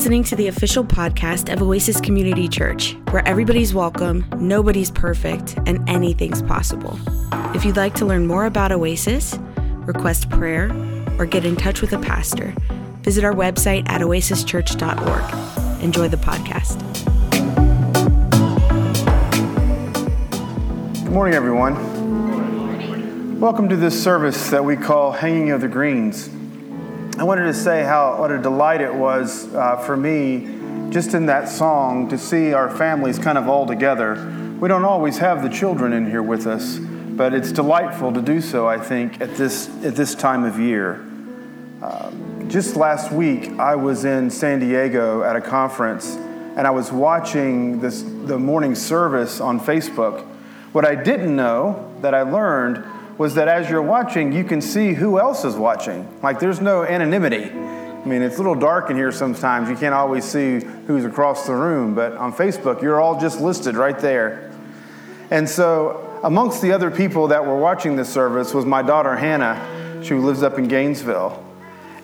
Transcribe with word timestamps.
listening 0.00 0.24
to 0.24 0.34
the 0.34 0.48
official 0.48 0.82
podcast 0.82 1.52
of 1.52 1.60
Oasis 1.60 2.00
Community 2.00 2.48
Church, 2.48 2.96
where 3.10 3.22
everybody's 3.28 3.74
welcome, 3.74 4.24
nobody's 4.38 4.90
perfect, 4.90 5.58
and 5.66 5.86
anything's 5.86 6.40
possible. 6.40 6.98
If 7.54 7.66
you'd 7.66 7.76
like 7.76 7.94
to 7.96 8.06
learn 8.06 8.26
more 8.26 8.46
about 8.46 8.72
Oasis, 8.72 9.38
request 9.80 10.30
prayer, 10.30 10.72
or 11.18 11.26
get 11.26 11.44
in 11.44 11.54
touch 11.54 11.82
with 11.82 11.92
a 11.92 11.98
pastor, 11.98 12.54
visit 13.02 13.24
our 13.24 13.34
website 13.34 13.86
at 13.90 14.00
oasischurch.org. 14.00 15.82
Enjoy 15.82 16.08
the 16.08 16.16
podcast. 16.16 16.78
Good 21.04 21.12
morning, 21.12 21.34
everyone. 21.34 23.38
Welcome 23.38 23.68
to 23.68 23.76
this 23.76 24.02
service 24.02 24.48
that 24.48 24.64
we 24.64 24.78
call 24.78 25.12
Hanging 25.12 25.50
of 25.50 25.60
the 25.60 25.68
Greens. 25.68 26.30
I 27.20 27.24
wanted 27.24 27.42
to 27.42 27.52
say 27.52 27.82
how 27.82 28.18
what 28.18 28.32
a 28.32 28.38
delight 28.38 28.80
it 28.80 28.94
was 28.94 29.54
uh, 29.54 29.76
for 29.76 29.94
me 29.94 30.48
just 30.88 31.12
in 31.12 31.26
that 31.26 31.50
song 31.50 32.08
to 32.08 32.16
see 32.16 32.54
our 32.54 32.74
families 32.74 33.18
kind 33.18 33.36
of 33.36 33.46
all 33.46 33.66
together. 33.66 34.14
We 34.58 34.68
don't 34.68 34.86
always 34.86 35.18
have 35.18 35.42
the 35.42 35.50
children 35.50 35.92
in 35.92 36.06
here 36.06 36.22
with 36.22 36.46
us, 36.46 36.78
but 36.78 37.34
it's 37.34 37.52
delightful 37.52 38.10
to 38.14 38.22
do 38.22 38.40
so, 38.40 38.66
I 38.66 38.78
think, 38.78 39.20
at 39.20 39.36
this, 39.36 39.68
at 39.84 39.96
this 39.96 40.14
time 40.14 40.44
of 40.44 40.58
year. 40.58 40.94
Um, 41.82 42.46
just 42.48 42.74
last 42.74 43.12
week, 43.12 43.50
I 43.58 43.76
was 43.76 44.06
in 44.06 44.30
San 44.30 44.58
Diego 44.58 45.22
at 45.22 45.36
a 45.36 45.42
conference 45.42 46.14
and 46.16 46.66
I 46.66 46.70
was 46.70 46.90
watching 46.90 47.80
this, 47.80 48.00
the 48.00 48.38
morning 48.38 48.74
service 48.74 49.42
on 49.42 49.60
Facebook. 49.60 50.24
What 50.72 50.86
I 50.86 50.94
didn't 50.94 51.36
know 51.36 51.94
that 52.00 52.14
I 52.14 52.22
learned 52.22 52.82
was 53.20 53.34
that 53.34 53.48
as 53.48 53.68
you're 53.68 53.82
watching, 53.82 54.32
you 54.32 54.42
can 54.42 54.62
see 54.62 54.94
who 54.94 55.18
else 55.18 55.44
is 55.44 55.54
watching. 55.54 56.08
Like 56.22 56.40
there's 56.40 56.62
no 56.62 56.84
anonymity. 56.84 57.50
I 57.50 58.04
mean, 58.06 58.22
it's 58.22 58.36
a 58.36 58.38
little 58.38 58.54
dark 58.54 58.88
in 58.88 58.96
here 58.96 59.12
sometimes. 59.12 59.68
You 59.68 59.76
can't 59.76 59.92
always 59.92 60.24
see 60.24 60.60
who's 60.86 61.04
across 61.04 61.46
the 61.46 61.52
room, 61.52 61.94
but 61.94 62.16
on 62.16 62.32
Facebook, 62.32 62.80
you're 62.80 62.98
all 62.98 63.20
just 63.20 63.38
listed 63.38 63.76
right 63.76 63.98
there. 63.98 64.50
And 65.30 65.46
so, 65.46 66.18
amongst 66.22 66.62
the 66.62 66.72
other 66.72 66.90
people 66.90 67.28
that 67.28 67.44
were 67.44 67.58
watching 67.58 67.94
this 67.94 68.08
service 68.08 68.54
was 68.54 68.64
my 68.64 68.80
daughter 68.80 69.14
Hannah, 69.14 70.00
She 70.02 70.14
lives 70.14 70.42
up 70.42 70.58
in 70.58 70.66
Gainesville. 70.66 71.44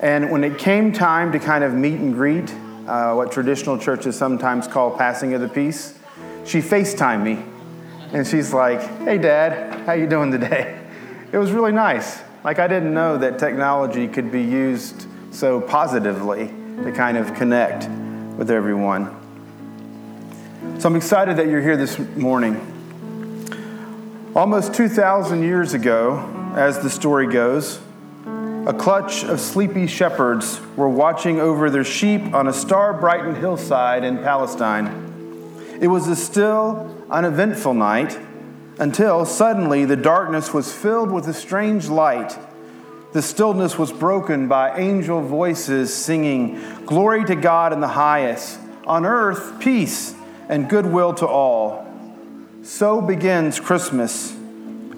And 0.00 0.30
when 0.30 0.44
it 0.44 0.58
came 0.58 0.92
time 0.92 1.32
to 1.32 1.38
kind 1.38 1.64
of 1.64 1.72
meet 1.72 1.98
and 1.98 2.12
greet, 2.12 2.54
uh, 2.86 3.14
what 3.14 3.32
traditional 3.32 3.78
churches 3.78 4.18
sometimes 4.18 4.68
call 4.68 4.94
passing 4.94 5.32
of 5.32 5.40
the 5.40 5.48
peace, 5.48 5.98
she 6.44 6.58
FaceTimed 6.58 7.22
me. 7.22 7.42
And 8.12 8.26
she's 8.26 8.52
like, 8.52 8.82
hey, 8.98 9.16
Dad, 9.16 9.86
how 9.86 9.94
you 9.94 10.06
doing 10.06 10.30
today? 10.30 10.82
it 11.36 11.38
was 11.38 11.52
really 11.52 11.72
nice. 11.72 12.22
Like, 12.44 12.58
I 12.58 12.66
didn't 12.66 12.94
know 12.94 13.18
that 13.18 13.38
technology 13.38 14.08
could 14.08 14.32
be 14.32 14.40
used 14.40 15.06
so 15.32 15.60
positively 15.60 16.46
to 16.82 16.92
kind 16.92 17.18
of 17.18 17.34
connect 17.34 17.86
with 18.38 18.50
everyone. 18.50 19.14
So 20.78 20.88
I'm 20.88 20.96
excited 20.96 21.36
that 21.36 21.48
you're 21.48 21.60
here 21.60 21.76
this 21.76 21.98
morning. 21.98 22.54
Almost 24.34 24.72
2,000 24.72 25.42
years 25.42 25.74
ago, 25.74 26.54
as 26.56 26.78
the 26.78 26.88
story 26.88 27.26
goes, 27.26 27.80
a 28.66 28.72
clutch 28.72 29.22
of 29.22 29.38
sleepy 29.38 29.86
shepherds 29.86 30.58
were 30.74 30.88
watching 30.88 31.38
over 31.38 31.68
their 31.68 31.84
sheep 31.84 32.32
on 32.32 32.48
a 32.48 32.52
star 32.54 32.94
brightened 32.94 33.36
hillside 33.36 34.04
in 34.04 34.16
Palestine. 34.22 35.58
It 35.82 35.88
was 35.88 36.08
a 36.08 36.16
still, 36.16 36.96
uneventful 37.10 37.74
night 37.74 38.18
until 38.78 39.24
suddenly 39.24 39.84
the 39.84 39.96
darkness 39.96 40.52
was 40.52 40.72
filled 40.72 41.10
with 41.10 41.26
a 41.28 41.34
strange 41.34 41.88
light. 41.88 42.38
The 43.12 43.22
stillness 43.22 43.78
was 43.78 43.92
broken 43.92 44.48
by 44.48 44.76
angel 44.78 45.22
voices 45.22 45.94
singing, 45.94 46.60
Glory 46.84 47.24
to 47.24 47.34
God 47.34 47.72
in 47.72 47.80
the 47.80 47.88
highest, 47.88 48.58
on 48.86 49.06
earth, 49.06 49.58
peace 49.60 50.14
and 50.48 50.68
goodwill 50.68 51.14
to 51.14 51.26
all. 51.26 51.86
So 52.62 53.00
begins 53.00 53.58
Christmas, 53.60 54.32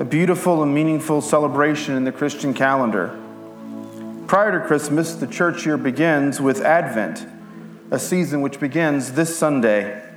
a 0.00 0.04
beautiful 0.04 0.62
and 0.62 0.74
meaningful 0.74 1.20
celebration 1.20 1.94
in 1.94 2.04
the 2.04 2.12
Christian 2.12 2.54
calendar. 2.54 3.18
Prior 4.26 4.58
to 4.58 4.66
Christmas, 4.66 5.14
the 5.14 5.26
church 5.26 5.64
year 5.64 5.76
begins 5.76 6.40
with 6.40 6.60
Advent, 6.60 7.26
a 7.90 7.98
season 7.98 8.42
which 8.42 8.60
begins 8.60 9.12
this 9.12 9.38
Sunday. 9.38 10.07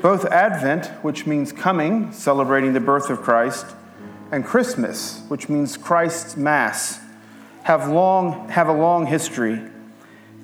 Both 0.00 0.26
Advent, 0.26 0.86
which 1.02 1.26
means 1.26 1.52
coming, 1.52 2.12
celebrating 2.12 2.74
the 2.74 2.80
birth 2.80 3.08
of 3.10 3.22
Christ, 3.22 3.66
and 4.30 4.44
Christmas, 4.44 5.22
which 5.28 5.48
means 5.48 5.76
Christ's 5.76 6.36
Mass, 6.36 7.00
have, 7.62 7.88
long, 7.88 8.48
have 8.50 8.68
a 8.68 8.72
long 8.72 9.06
history. 9.06 9.60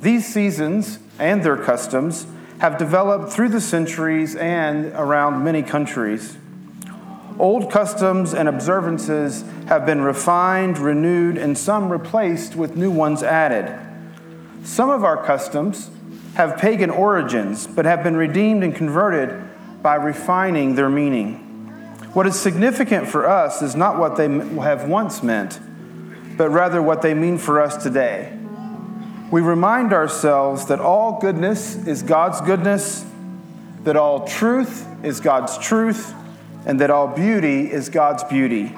These 0.01 0.27
seasons 0.27 0.99
and 1.19 1.43
their 1.43 1.57
customs 1.57 2.27
have 2.59 2.79
developed 2.79 3.33
through 3.33 3.51
the 3.51 3.61
centuries 3.61 4.35
and 4.37 4.87
around 4.95 5.45
many 5.45 5.63
countries. 5.63 6.37
Old 7.39 7.71
customs 7.71 8.35
and 8.35 8.49
observances 8.49 9.45
have 9.67 9.85
been 9.85 10.03
refined, 10.03 10.79
renewed, 10.79 11.37
and 11.37 11.57
some 11.57 11.91
replaced 11.91 12.57
with 12.57 12.77
new 12.77 12.91
ones 12.91 13.23
added. 13.23 13.79
Some 14.65 14.91
of 14.91 15.03
our 15.05 15.23
customs 15.25 15.91
have 16.35 16.59
pagan 16.59 16.91
origins, 16.91 17.67
but 17.67 17.85
have 17.85 18.03
been 18.03 18.17
redeemed 18.17 18.65
and 18.65 18.75
converted 18.75 19.83
by 19.83 19.97
refining 19.97 20.75
their 20.75 20.89
meaning. 20.89 21.37
What 22.15 22.27
is 22.27 22.39
significant 22.39 23.09
for 23.09 23.29
us 23.29 23.63
is 23.63 23.75
not 23.75 23.99
what 23.99 24.17
they 24.17 24.29
have 24.29 24.89
once 24.89 25.23
meant, 25.23 25.61
but 26.37 26.51
rather 26.51 26.83
what 26.83 27.03
they 27.03 27.15
mean 27.15 27.39
for 27.39 27.61
us 27.61 27.83
today. 27.83 28.39
We 29.31 29.41
remind 29.41 29.93
ourselves 29.93 30.67
that 30.67 30.79
all 30.79 31.19
goodness 31.21 31.75
is 31.87 32.03
God's 32.03 32.41
goodness, 32.43 33.05
that 33.85 33.97
all 33.97 34.27
truth 34.27 34.87
is 35.03 35.21
God's 35.21 35.57
truth, 35.59 36.15
and 36.67 36.81
that 36.81 36.91
all 36.91 37.09
beauty 37.09 37.71
is 37.71 37.89
God's 37.89 38.25
beauty. 38.25 38.75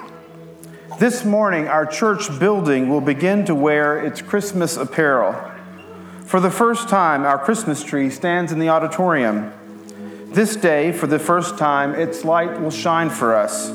This 0.99 1.25
morning, 1.25 1.67
our 1.67 1.87
church 1.87 2.39
building 2.39 2.89
will 2.89 3.01
begin 3.01 3.45
to 3.47 3.55
wear 3.55 3.99
its 3.99 4.23
Christmas 4.23 4.77
apparel. 4.77 5.35
For 6.25 6.41
the 6.41 6.51
first 6.51 6.89
time, 6.89 7.25
our 7.25 7.39
Christmas 7.39 7.85
tree 7.85 8.09
stands 8.09 8.51
in 8.51 8.59
the 8.59 8.71
auditorium. 8.71 9.53
This 10.31 10.57
day, 10.57 10.91
for 10.91 11.07
the 11.07 11.19
first 11.19 11.59
time, 11.59 11.95
its 11.95 12.25
light 12.25 12.61
will 12.61 12.71
shine 12.71 13.11
for 13.11 13.37
us 13.37 13.71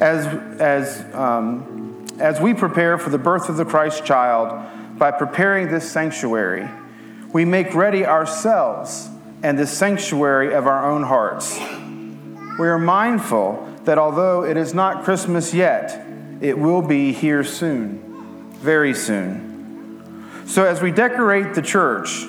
as, 0.00 0.26
as, 0.58 1.14
um, 1.14 2.06
as 2.18 2.40
we 2.40 2.54
prepare 2.54 2.98
for 2.98 3.10
the 3.10 3.18
birth 3.18 3.48
of 3.48 3.58
the 3.58 3.64
Christ 3.64 4.04
child 4.04 4.98
by 4.98 5.10
preparing 5.10 5.68
this 5.68 5.90
sanctuary. 5.90 6.66
We 7.32 7.44
make 7.44 7.74
ready 7.74 8.06
ourselves 8.06 9.10
and 9.42 9.58
the 9.58 9.66
sanctuary 9.66 10.54
of 10.54 10.66
our 10.66 10.90
own 10.90 11.02
hearts. 11.02 11.58
We 12.58 12.68
are 12.68 12.78
mindful 12.78 13.62
that 13.84 13.98
although 13.98 14.44
it 14.44 14.56
is 14.56 14.72
not 14.72 15.04
Christmas 15.04 15.52
yet, 15.52 16.04
it 16.40 16.58
will 16.58 16.82
be 16.82 17.12
here 17.12 17.44
soon, 17.44 18.50
very 18.54 18.94
soon. 18.94 19.55
So, 20.46 20.64
as 20.64 20.80
we 20.80 20.92
decorate 20.92 21.54
the 21.54 21.62
church, 21.62 22.24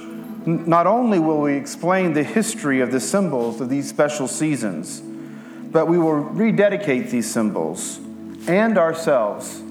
not 0.47 0.87
only 0.87 1.19
will 1.19 1.39
we 1.39 1.55
explain 1.55 2.13
the 2.13 2.23
history 2.23 2.81
of 2.81 2.91
the 2.91 2.99
symbols 2.99 3.61
of 3.61 3.69
these 3.69 3.87
special 3.87 4.27
seasons, 4.27 5.01
but 5.01 5.87
we 5.87 5.99
will 5.99 6.15
rededicate 6.15 7.09
these 7.09 7.31
symbols 7.31 7.99
and 8.47 8.77
ourselves 8.77 9.61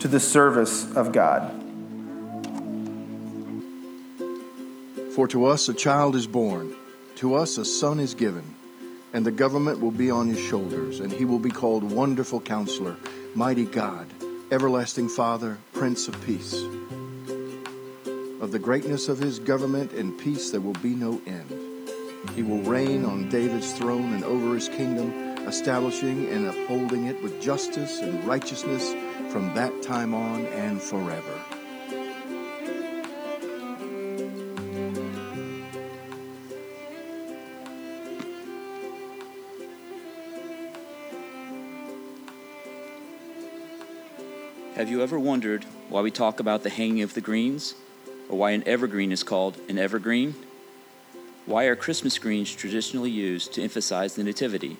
to 0.00 0.08
the 0.08 0.20
service 0.20 0.94
of 0.94 1.12
God. 1.12 1.50
For 5.14 5.26
to 5.28 5.46
us 5.46 5.68
a 5.68 5.74
child 5.74 6.14
is 6.14 6.26
born, 6.26 6.74
to 7.16 7.34
us 7.36 7.56
a 7.56 7.64
son 7.64 8.00
is 8.00 8.14
given, 8.14 8.54
and 9.14 9.24
the 9.24 9.30
government 9.30 9.80
will 9.80 9.92
be 9.92 10.10
on 10.10 10.28
his 10.28 10.40
shoulders, 10.40 11.00
and 11.00 11.10
he 11.10 11.24
will 11.24 11.38
be 11.38 11.50
called 11.50 11.84
Wonderful 11.84 12.40
Counselor, 12.40 12.96
Mighty 13.34 13.64
God, 13.64 14.08
Everlasting 14.50 15.08
Father, 15.08 15.56
Prince 15.72 16.06
of 16.08 16.20
Peace. 16.26 16.64
Of 18.44 18.52
the 18.52 18.58
greatness 18.58 19.08
of 19.08 19.18
his 19.18 19.38
government 19.38 19.92
and 19.94 20.18
peace 20.18 20.50
there 20.50 20.60
will 20.60 20.74
be 20.74 20.94
no 20.94 21.18
end. 21.26 21.88
He 22.36 22.42
will 22.42 22.60
reign 22.60 23.06
on 23.06 23.30
David's 23.30 23.72
throne 23.72 24.12
and 24.12 24.22
over 24.22 24.54
his 24.54 24.68
kingdom, 24.68 25.10
establishing 25.48 26.28
and 26.28 26.48
upholding 26.48 27.06
it 27.06 27.22
with 27.22 27.40
justice 27.40 28.00
and 28.00 28.22
righteousness 28.26 28.92
from 29.32 29.54
that 29.54 29.82
time 29.82 30.12
on 30.12 30.44
and 30.44 30.78
forever. 30.78 31.40
Have 44.74 44.90
you 44.90 45.02
ever 45.02 45.18
wondered 45.18 45.64
why 45.88 46.02
we 46.02 46.10
talk 46.10 46.40
about 46.40 46.62
the 46.62 46.68
hanging 46.68 47.00
of 47.00 47.14
the 47.14 47.22
greens? 47.22 47.74
Or 48.28 48.38
why 48.38 48.50
an 48.52 48.62
evergreen 48.66 49.12
is 49.12 49.22
called 49.22 49.58
an 49.68 49.78
evergreen? 49.78 50.34
Why 51.46 51.64
are 51.64 51.76
Christmas 51.76 52.18
greens 52.18 52.54
traditionally 52.54 53.10
used 53.10 53.52
to 53.54 53.62
emphasize 53.62 54.14
the 54.14 54.24
Nativity? 54.24 54.78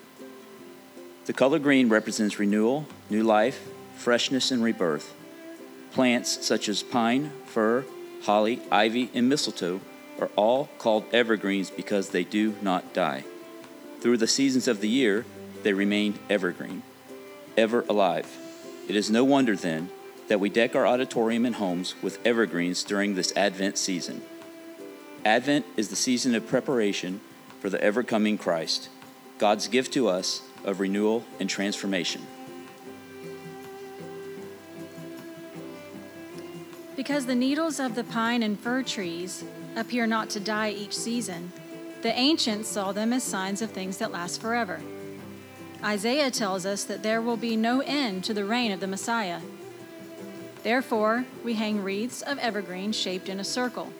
The 1.26 1.32
color 1.32 1.58
green 1.58 1.88
represents 1.88 2.38
renewal, 2.38 2.86
new 3.10 3.22
life, 3.22 3.68
freshness, 3.96 4.50
and 4.50 4.62
rebirth. 4.62 5.14
Plants 5.92 6.44
such 6.46 6.68
as 6.68 6.82
pine, 6.82 7.32
fir, 7.46 7.84
holly, 8.22 8.60
ivy, 8.70 9.10
and 9.14 9.28
mistletoe 9.28 9.80
are 10.20 10.30
all 10.36 10.68
called 10.78 11.04
evergreens 11.12 11.70
because 11.70 12.10
they 12.10 12.24
do 12.24 12.54
not 12.62 12.92
die. 12.92 13.24
Through 14.00 14.18
the 14.18 14.26
seasons 14.26 14.68
of 14.68 14.80
the 14.80 14.88
year, 14.88 15.24
they 15.62 15.72
remain 15.72 16.18
evergreen, 16.28 16.82
ever 17.56 17.84
alive. 17.88 18.26
It 18.88 18.96
is 18.96 19.10
no 19.10 19.24
wonder, 19.24 19.56
then, 19.56 19.90
that 20.28 20.40
we 20.40 20.48
deck 20.48 20.74
our 20.74 20.86
auditorium 20.86 21.44
and 21.44 21.56
homes 21.56 21.94
with 22.02 22.24
evergreens 22.26 22.82
during 22.82 23.14
this 23.14 23.32
Advent 23.36 23.78
season. 23.78 24.22
Advent 25.24 25.64
is 25.76 25.88
the 25.88 25.96
season 25.96 26.34
of 26.34 26.46
preparation 26.46 27.20
for 27.60 27.70
the 27.70 27.82
ever 27.82 28.02
coming 28.02 28.36
Christ, 28.36 28.88
God's 29.38 29.68
gift 29.68 29.92
to 29.94 30.08
us 30.08 30.42
of 30.64 30.80
renewal 30.80 31.24
and 31.40 31.48
transformation. 31.48 32.26
Because 36.96 37.26
the 37.26 37.34
needles 37.34 37.80
of 37.80 37.94
the 37.94 38.04
pine 38.04 38.42
and 38.42 38.58
fir 38.58 38.82
trees 38.82 39.44
appear 39.76 40.06
not 40.06 40.30
to 40.30 40.40
die 40.40 40.70
each 40.70 40.96
season, 40.96 41.52
the 42.02 42.16
ancients 42.18 42.68
saw 42.68 42.92
them 42.92 43.12
as 43.12 43.24
signs 43.24 43.62
of 43.62 43.70
things 43.70 43.98
that 43.98 44.12
last 44.12 44.40
forever. 44.40 44.80
Isaiah 45.82 46.30
tells 46.30 46.64
us 46.64 46.84
that 46.84 47.02
there 47.02 47.20
will 47.20 47.36
be 47.36 47.56
no 47.56 47.80
end 47.80 48.24
to 48.24 48.34
the 48.34 48.44
reign 48.44 48.72
of 48.72 48.80
the 48.80 48.86
Messiah. 48.86 49.40
Therefore, 50.64 51.26
we 51.44 51.54
hang 51.54 51.82
wreaths 51.82 52.22
of 52.22 52.38
evergreen 52.38 52.92
shaped 52.92 53.28
in 53.28 53.38
a 53.38 53.44
circle, 53.44 53.92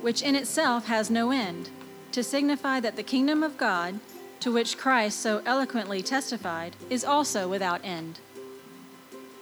which 0.00 0.22
in 0.22 0.36
itself 0.36 0.86
has 0.86 1.10
no 1.10 1.32
end, 1.32 1.68
to 2.12 2.22
signify 2.22 2.78
that 2.78 2.94
the 2.94 3.02
kingdom 3.02 3.42
of 3.42 3.58
God, 3.58 3.98
to 4.38 4.52
which 4.52 4.78
Christ 4.78 5.18
so 5.18 5.42
eloquently 5.44 6.00
testified, 6.00 6.76
is 6.88 7.04
also 7.04 7.48
without 7.48 7.84
end, 7.84 8.20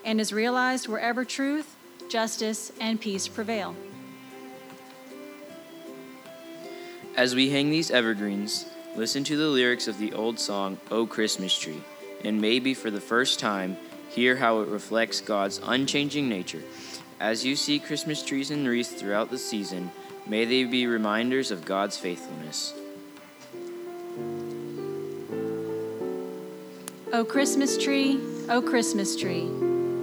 and 0.06 0.18
is 0.18 0.32
realized 0.32 0.88
wherever 0.88 1.22
truth, 1.22 1.76
justice, 2.08 2.72
and 2.80 2.98
peace 2.98 3.28
prevail. 3.28 3.76
As 7.14 7.34
we 7.34 7.50
hang 7.50 7.68
these 7.68 7.90
evergreens, 7.90 8.64
listen 8.96 9.22
to 9.24 9.36
the 9.36 9.48
lyrics 9.48 9.86
of 9.86 9.98
the 9.98 10.14
old 10.14 10.40
song, 10.40 10.78
O 10.90 11.04
Christmas 11.04 11.58
Tree, 11.58 11.82
and 12.24 12.40
maybe 12.40 12.72
for 12.72 12.90
the 12.90 13.02
first 13.02 13.38
time, 13.38 13.76
hear 14.14 14.36
how 14.36 14.60
it 14.60 14.68
reflects 14.68 15.20
God's 15.20 15.60
unchanging 15.64 16.28
nature. 16.28 16.62
As 17.18 17.44
you 17.44 17.56
see 17.56 17.78
Christmas 17.78 18.22
trees 18.22 18.50
and 18.50 18.68
wreaths 18.68 18.92
throughout 18.92 19.30
the 19.30 19.38
season, 19.38 19.90
may 20.26 20.44
they 20.44 20.64
be 20.64 20.86
reminders 20.86 21.50
of 21.50 21.64
God's 21.64 21.96
faithfulness. 21.96 22.74
O 27.12 27.24
Christmas 27.24 27.76
tree, 27.82 28.20
O 28.48 28.60
Christmas 28.60 29.16
tree, 29.16 29.48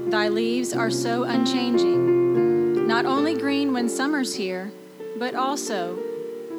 thy 0.08 0.28
leaves 0.28 0.74
are 0.74 0.90
so 0.90 1.24
unchanging, 1.24 2.88
not 2.88 3.06
only 3.06 3.36
green 3.36 3.74
when 3.74 3.90
summer's 3.90 4.36
here, 4.36 4.72
but 5.18 5.36
also 5.36 5.98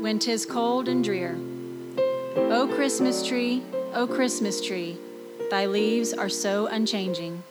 when 0.00 0.18
'tis 0.18 0.46
cold 0.46 0.88
and 0.88 1.02
drear. 1.02 1.36
O 2.36 2.70
Christmas 2.74 3.26
tree, 3.26 3.62
O 3.94 4.06
Christmas 4.06 4.60
tree, 4.60 4.98
thy 5.50 5.66
leaves 5.66 6.12
are 6.12 6.28
so 6.28 6.66
unchanging. 6.68 7.42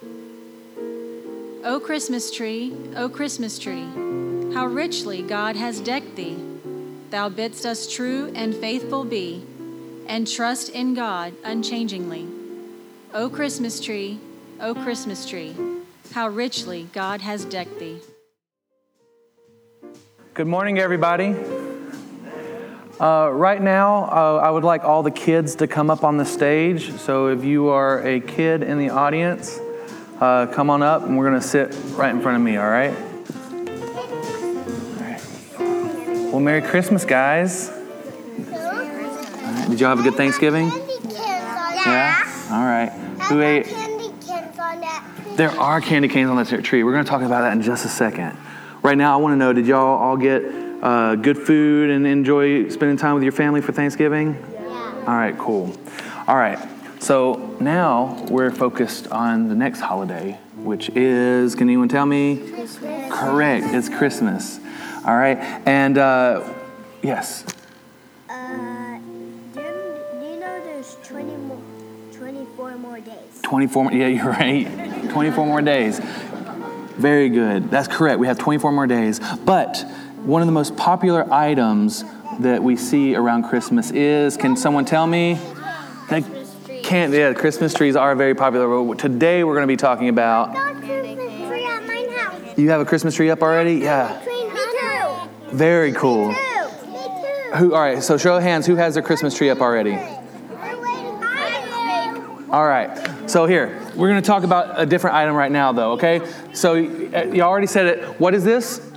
O 1.64 1.80
Christmas 1.80 2.32
tree, 2.32 2.74
O 2.96 3.10
Christmas 3.10 3.60
tree, 3.60 3.88
how 4.54 4.66
richly 4.66 5.22
God 5.22 5.56
has 5.58 5.82
decked 5.82 6.16
thee. 6.16 6.38
Thou 7.10 7.28
bidst 7.28 7.66
us 7.66 7.92
true 7.92 8.32
and 8.34 8.56
faithful 8.56 9.04
be, 9.04 9.44
and 10.08 10.26
trust 10.26 10.70
in 10.70 10.94
God 10.94 11.34
unchangingly. 11.44 12.28
O 13.14 13.30
Christmas 13.30 13.80
tree, 13.80 14.20
O 14.62 14.74
Christmas 14.74 15.28
tree, 15.28 15.56
how 16.14 16.30
richly 16.30 16.88
God 16.94 17.22
has 17.22 17.44
decked 17.46 17.80
thee. 17.80 18.00
Good 20.34 20.48
morning, 20.48 20.80
everybody. 20.80 21.36
Uh, 23.00 23.30
right 23.32 23.62
now, 23.62 24.04
uh, 24.12 24.42
I 24.44 24.50
would 24.50 24.66
like 24.66 24.84
all 24.84 25.04
the 25.04 25.12
kids 25.12 25.56
to 25.56 25.68
come 25.68 25.90
up 25.90 26.04
on 26.04 26.18
the 26.18 26.26
stage. 26.26 26.92
So 26.98 27.28
if 27.28 27.46
you 27.46 27.70
are 27.70 28.06
a 28.06 28.20
kid 28.20 28.62
in 28.62 28.78
the 28.78 28.90
audience, 28.90 29.58
uh, 30.20 30.48
come 30.48 30.70
on 30.70 30.84
up 30.84 31.04
and 31.04 31.18
we're 31.18 31.30
going 31.30 31.40
to 31.40 31.48
sit 31.48 31.74
right 31.96 32.14
in 32.14 32.22
front 32.22 32.36
of 32.36 32.44
me, 32.44 32.58
all 32.58 32.70
right? 32.70 32.92
All 32.92 33.06
right. 35.00 35.22
Well, 36.30 36.42
Merry 36.42 36.62
Christmas, 36.62 37.06
guys. 37.06 37.70
Did 39.70 39.80
y'all 39.80 39.96
have 39.96 40.00
a 40.02 40.04
good 40.04 40.16
Thanksgiving? 40.16 40.70
Yeah? 41.08 42.48
All 42.52 42.66
right. 42.66 42.90
Who 43.30 43.42
ate? 43.42 43.74
There 45.38 45.52
are 45.52 45.80
candy 45.80 46.10
canes 46.10 46.30
on 46.30 46.36
that 46.36 46.64
tree. 46.66 46.84
We're 46.84 46.92
going 46.92 47.06
to 47.06 47.10
talk 47.10 47.22
about 47.22 47.44
that 47.44 47.54
in 47.54 47.62
just 47.62 47.86
a 47.86 47.90
second. 47.90 48.36
Right 48.84 48.98
now, 48.98 49.14
I 49.14 49.22
want 49.22 49.32
to 49.32 49.38
know 49.38 49.54
did 49.54 49.68
y'all 49.68 49.98
all 49.98 50.18
get 50.18 50.69
uh, 50.82 51.16
good 51.16 51.38
food 51.38 51.90
and 51.90 52.08
enjoy 52.08 52.70
spending 52.70 52.98
time 52.98 53.16
with 53.16 53.24
your 53.24 53.32
family 53.32 53.62
for 53.62 53.72
Thanksgiving? 53.72 54.38
Yeah. 54.54 55.04
All 55.08 55.16
right, 55.16 55.38
cool. 55.38 55.74
All 56.28 56.36
right, 56.36 56.60
so 57.00 57.56
now 57.60 58.26
we're 58.30 58.52
focused 58.52 59.08
on 59.08 59.48
the 59.50 59.56
next 59.56 59.80
holiday, 59.80 60.40
which 60.58 60.90
is, 60.90 61.56
can 61.56 61.68
anyone 61.70 61.90
tell 61.90 62.06
me? 62.06 62.38
Christmas. 62.38 63.14
Correct, 63.14 63.66
it's 63.70 63.90
Christmas. 63.90 64.60
All 65.06 65.16
right, 65.16 65.38
and 65.66 65.98
uh, 65.98 66.54
yes. 67.02 67.46
Uh, 68.30 69.00
do, 69.54 69.62
you, 69.62 69.96
do 70.20 70.26
you 70.26 70.40
know 70.40 70.62
there's 70.64 70.98
20 71.04 71.36
more, 71.36 71.62
24 72.14 72.78
more 72.78 73.00
days? 73.00 73.42
24 73.42 73.84
more, 73.84 73.94
yeah, 73.94 74.08
you're 74.08 74.26
right. 74.26 75.10
24 75.10 75.46
more 75.46 75.62
days. 75.62 76.00
Very 77.00 77.30
good. 77.30 77.72
That's 77.72 77.88
correct. 77.88 78.20
We 78.20 78.28
have 78.28 78.38
24 78.38 78.74
more 78.74 78.86
days. 78.86 79.22
But 79.46 79.86
one 80.30 80.44
of 80.44 80.46
the 80.46 80.52
most 80.52 80.78
popular 80.78 81.26
items 81.34 82.04
that 82.40 82.62
we 82.62 82.76
see 82.76 83.16
around 83.16 83.44
Christmas 83.44 83.90
is 83.90 84.38
can 84.38 84.56
someone 84.56 84.86
tell 84.86 85.08
me? 85.08 85.40
Can't, 86.84 87.14
yeah, 87.14 87.34
Christmas 87.34 87.74
trees 87.74 87.96
are 87.96 88.16
very 88.16 88.36
popular. 88.36 88.96
Today 88.96 89.44
we're 89.44 89.56
going 89.56 89.64
to 89.64 89.72
be 89.72 89.76
talking 89.76 90.08
about. 90.08 90.54
Got 90.54 90.76
a 90.76 90.80
Christmas 90.80 91.48
tree 91.48 91.66
at 91.66 91.86
my 91.86 92.16
house. 92.16 92.58
You 92.58 92.70
have 92.70 92.82
a 92.82 92.86
Christmas 92.86 93.16
tree 93.16 93.30
up 93.32 93.42
already? 93.42 93.76
Yeah. 93.76 94.22
Very 95.52 95.94
cool. 95.94 96.32
Who? 96.32 97.74
All 97.74 97.82
right. 97.82 98.02
So 98.04 98.18
show 98.18 98.38
of 98.38 98.44
hands. 98.44 98.68
Who 98.68 98.76
has 98.76 98.94
their 98.94 99.04
Christmas 99.04 99.36
tree 99.36 99.50
up 99.50 99.62
already? 99.62 99.92
We're 99.92 99.98
waiting. 99.98 101.24
I 101.24 102.48
All 102.52 102.68
right. 102.68 103.30
So 103.30 103.48
here 103.48 103.80
we're 103.96 104.10
going 104.10 104.22
to 104.22 104.28
talk 104.28 104.44
about 104.44 104.80
a 104.80 104.86
different 104.86 105.16
item 105.16 105.36
right 105.36 105.52
now, 105.52 105.72
though. 105.72 105.94
Okay. 105.94 106.22
So 106.54 106.74
uh, 106.74 107.24
you 107.24 107.42
already 107.42 107.68
said 107.68 107.88
it. 107.88 108.20
What 108.20 108.36
is 108.36 108.44
this? 108.44 108.89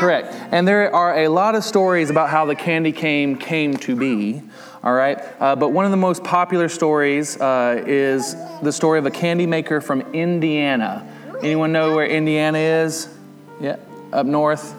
Correct. 0.00 0.32
And 0.50 0.66
there 0.66 0.94
are 0.94 1.18
a 1.18 1.28
lot 1.28 1.54
of 1.54 1.62
stories 1.62 2.08
about 2.08 2.30
how 2.30 2.46
the 2.46 2.54
candy 2.54 2.90
cane 2.90 3.36
came 3.36 3.76
to 3.78 3.94
be. 3.94 4.42
All 4.82 4.94
right. 4.94 5.18
Uh, 5.38 5.54
but 5.56 5.68
one 5.68 5.84
of 5.84 5.90
the 5.90 5.98
most 5.98 6.24
popular 6.24 6.70
stories 6.70 7.38
uh, 7.38 7.84
is 7.86 8.34
the 8.62 8.72
story 8.72 8.98
of 8.98 9.04
a 9.04 9.10
candy 9.10 9.46
maker 9.46 9.82
from 9.82 10.00
Indiana. 10.14 11.06
Anyone 11.42 11.72
know 11.72 11.94
where 11.94 12.06
Indiana 12.06 12.58
is? 12.58 13.14
Yeah. 13.60 13.76
Up 14.10 14.24
north. 14.24 14.74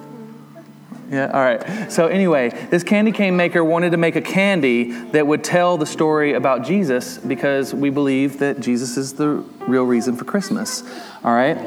Yeah, 1.11 1.29
all 1.33 1.43
right. 1.43 1.91
So, 1.91 2.07
anyway, 2.07 2.49
this 2.69 2.83
candy 2.83 3.11
cane 3.11 3.35
maker 3.35 3.65
wanted 3.65 3.91
to 3.91 3.97
make 3.97 4.15
a 4.15 4.21
candy 4.21 4.91
that 5.11 5.27
would 5.27 5.43
tell 5.43 5.77
the 5.77 5.85
story 5.85 6.33
about 6.33 6.63
Jesus 6.63 7.17
because 7.17 7.73
we 7.73 7.89
believe 7.89 8.39
that 8.39 8.61
Jesus 8.61 8.95
is 8.95 9.13
the 9.13 9.43
real 9.67 9.83
reason 9.83 10.15
for 10.15 10.23
Christmas. 10.23 10.83
All 11.23 11.33
right? 11.33 11.57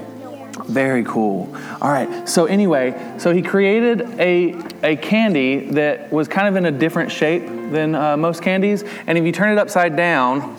Very 0.66 1.04
cool. 1.04 1.54
All 1.80 1.90
right. 1.90 2.28
So, 2.28 2.46
anyway, 2.46 3.14
so 3.18 3.32
he 3.32 3.42
created 3.42 4.02
a, 4.20 4.54
a 4.82 4.96
candy 4.96 5.70
that 5.70 6.12
was 6.12 6.28
kind 6.28 6.49
of 6.49 6.56
in 6.56 6.66
a 6.66 6.70
different 6.70 7.11
shape 7.11 7.44
than 7.46 7.94
uh, 7.94 8.16
most 8.16 8.42
candies. 8.42 8.84
And 9.06 9.18
if 9.18 9.25
you 9.25 9.32
turn 9.32 9.50
it 9.50 9.58
upside 9.58 9.96
down, 9.96 10.56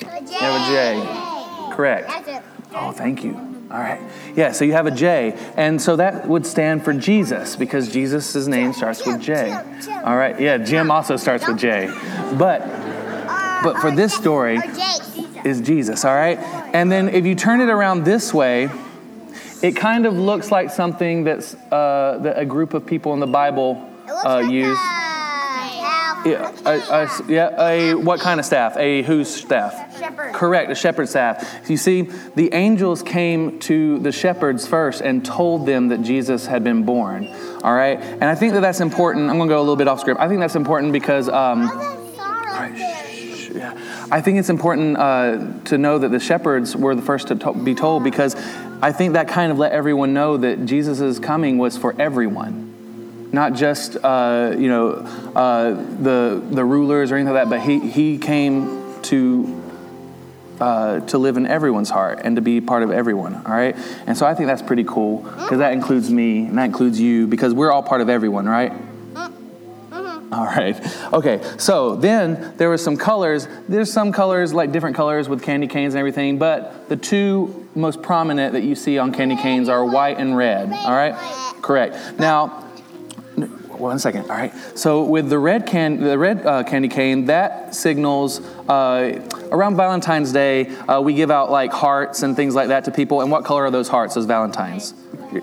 A 0.00 0.20
J. 0.20 0.32
you 0.32 0.38
have 0.38 0.60
a 0.60 1.70
J. 1.70 1.74
Correct. 1.76 2.10
Oh, 2.74 2.92
thank 2.92 3.22
you. 3.22 3.34
All 3.70 3.78
right. 3.78 4.00
Yeah, 4.36 4.52
so 4.52 4.64
you 4.64 4.72
have 4.72 4.86
a 4.86 4.90
J. 4.90 5.38
And 5.56 5.80
so 5.80 5.96
that 5.96 6.28
would 6.28 6.44
stand 6.46 6.84
for 6.84 6.92
Jesus 6.92 7.56
because 7.56 7.90
Jesus' 7.90 8.46
name 8.46 8.72
starts 8.72 9.06
with 9.06 9.20
J. 9.20 9.52
All 10.04 10.16
right. 10.16 10.38
Yeah, 10.38 10.58
Jim 10.58 10.90
also 10.90 11.16
starts 11.16 11.46
with 11.46 11.58
J. 11.58 11.86
But 12.36 12.60
but 13.62 13.78
for 13.78 13.90
this 13.90 14.12
story 14.12 14.60
is 15.44 15.60
Jesus, 15.60 16.04
all 16.04 16.14
right? 16.14 16.38
And 16.74 16.90
then 16.90 17.08
if 17.08 17.24
you 17.24 17.34
turn 17.34 17.60
it 17.60 17.68
around 17.68 18.04
this 18.04 18.34
way, 18.34 18.68
it 19.62 19.76
kind 19.76 20.06
of 20.06 20.14
looks 20.16 20.50
like 20.50 20.70
something 20.70 21.24
that's 21.24 21.54
uh, 21.70 22.18
that 22.22 22.38
a 22.38 22.44
group 22.44 22.74
of 22.74 22.84
people 22.86 23.12
in 23.14 23.20
the 23.20 23.26
Bible 23.26 23.88
uh, 24.24 24.38
use. 24.38 24.76
a 24.78 25.02
Yeah, 26.24 26.52
a, 26.64 27.04
a- 27.04 27.24
yeah, 27.28 27.66
a 27.68 27.94
what 27.94 28.20
kind 28.20 28.38
of 28.40 28.46
staff? 28.46 28.76
A 28.76 29.02
whose 29.02 29.28
staff? 29.32 29.98
Shepherd. 29.98 30.32
Correct, 30.34 30.70
a 30.70 30.74
shepherd's 30.74 31.10
staff. 31.10 31.68
You 31.68 31.76
see, 31.76 32.02
the 32.36 32.52
angels 32.54 33.02
came 33.02 33.58
to 33.60 33.98
the 33.98 34.12
shepherds 34.12 34.66
first 34.66 35.00
and 35.00 35.24
told 35.24 35.66
them 35.66 35.88
that 35.88 36.02
Jesus 36.02 36.46
had 36.46 36.62
been 36.64 36.84
born. 36.84 37.26
All 37.62 37.74
right, 37.74 37.98
and 38.00 38.24
I 38.24 38.34
think 38.34 38.52
that 38.54 38.60
that's 38.60 38.80
important. 38.80 39.30
I'm 39.30 39.36
going 39.36 39.48
to 39.48 39.52
go 39.54 39.58
a 39.58 39.62
little 39.66 39.76
bit 39.76 39.88
off 39.88 40.00
script. 40.00 40.20
I 40.20 40.28
think 40.28 40.40
that's 40.40 40.56
important 40.56 40.92
because. 40.92 41.28
Um, 41.28 41.62
yeah. 43.54 43.78
I 44.10 44.20
think 44.20 44.38
it's 44.38 44.48
important 44.50 44.96
uh, 44.96 45.46
to 45.64 45.78
know 45.78 45.98
that 45.98 46.10
the 46.10 46.20
shepherds 46.20 46.76
were 46.76 46.94
the 46.94 47.02
first 47.02 47.28
to 47.28 47.34
to- 47.36 47.52
be 47.52 47.74
told 47.74 48.02
because 48.04 48.34
I 48.82 48.90
think 48.90 49.12
that 49.12 49.28
kind 49.28 49.52
of 49.52 49.58
let 49.58 49.70
everyone 49.70 50.12
know 50.12 50.36
that 50.36 50.66
Jesus' 50.66 51.20
coming 51.20 51.56
was 51.56 51.78
for 51.78 51.94
everyone. 52.00 53.30
not 53.32 53.54
just 53.54 53.96
uh, 54.02 54.54
you 54.58 54.68
know 54.68 54.90
uh, 55.34 55.70
the 55.70 56.42
the 56.50 56.64
rulers 56.64 57.10
or 57.10 57.16
anything 57.16 57.32
like 57.32 57.44
that, 57.44 57.50
but 57.50 57.60
he 57.60 57.78
he 57.78 58.18
came 58.18 59.00
to. 59.02 59.60
Uh, 60.60 61.00
to 61.06 61.18
live 61.18 61.36
in 61.36 61.44
everyone's 61.44 61.90
heart 61.90 62.20
and 62.22 62.36
to 62.36 62.42
be 62.42 62.60
part 62.60 62.84
of 62.84 62.92
everyone, 62.92 63.34
all 63.34 63.52
right? 63.52 63.74
And 64.06 64.16
so 64.16 64.26
I 64.26 64.34
think 64.34 64.46
that's 64.46 64.62
pretty 64.62 64.84
cool 64.84 65.22
because 65.22 65.58
that 65.58 65.72
includes 65.72 66.08
me 66.08 66.44
and 66.44 66.56
that 66.56 66.66
includes 66.66 67.00
you 67.00 67.26
because 67.26 67.52
we're 67.52 67.72
all 67.72 67.82
part 67.82 68.00
of 68.00 68.08
everyone, 68.08 68.48
right? 68.48 68.72
All 70.30 70.44
right. 70.44 70.76
Okay. 71.12 71.40
So 71.58 71.96
then 71.96 72.54
there 72.58 72.68
were 72.68 72.78
some 72.78 72.96
colors. 72.96 73.48
There's 73.68 73.92
some 73.92 74.12
colors, 74.12 74.54
like 74.54 74.70
different 74.70 74.94
colors 74.94 75.28
with 75.28 75.42
candy 75.42 75.66
canes 75.66 75.94
and 75.94 75.98
everything, 75.98 76.38
but 76.38 76.88
the 76.88 76.96
two 76.96 77.61
most 77.74 78.02
prominent 78.02 78.52
that 78.52 78.62
you 78.62 78.74
see 78.74 78.98
on 78.98 79.12
candy 79.12 79.36
canes 79.36 79.68
are 79.68 79.84
white 79.84 80.18
and 80.18 80.36
red. 80.36 80.72
All 80.72 80.92
right? 80.92 81.14
Correct. 81.62 82.18
Now, 82.18 82.62
one 83.82 83.98
second. 83.98 84.22
All 84.22 84.36
right. 84.36 84.52
So 84.74 85.02
with 85.02 85.28
the 85.28 85.38
red 85.38 85.66
can, 85.66 86.00
the 86.00 86.16
red 86.16 86.46
uh, 86.46 86.62
candy 86.62 86.88
cane, 86.88 87.26
that 87.26 87.74
signals 87.74 88.40
uh, 88.68 89.20
around 89.50 89.76
Valentine's 89.76 90.32
Day. 90.32 90.68
Uh, 90.68 91.00
we 91.00 91.14
give 91.14 91.30
out 91.30 91.50
like 91.50 91.72
hearts 91.72 92.22
and 92.22 92.36
things 92.36 92.54
like 92.54 92.68
that 92.68 92.84
to 92.84 92.90
people. 92.90 93.20
And 93.20 93.30
what 93.30 93.44
color 93.44 93.64
are 93.64 93.70
those 93.70 93.88
hearts? 93.88 94.14
Those 94.14 94.26
Valentines. 94.26 94.94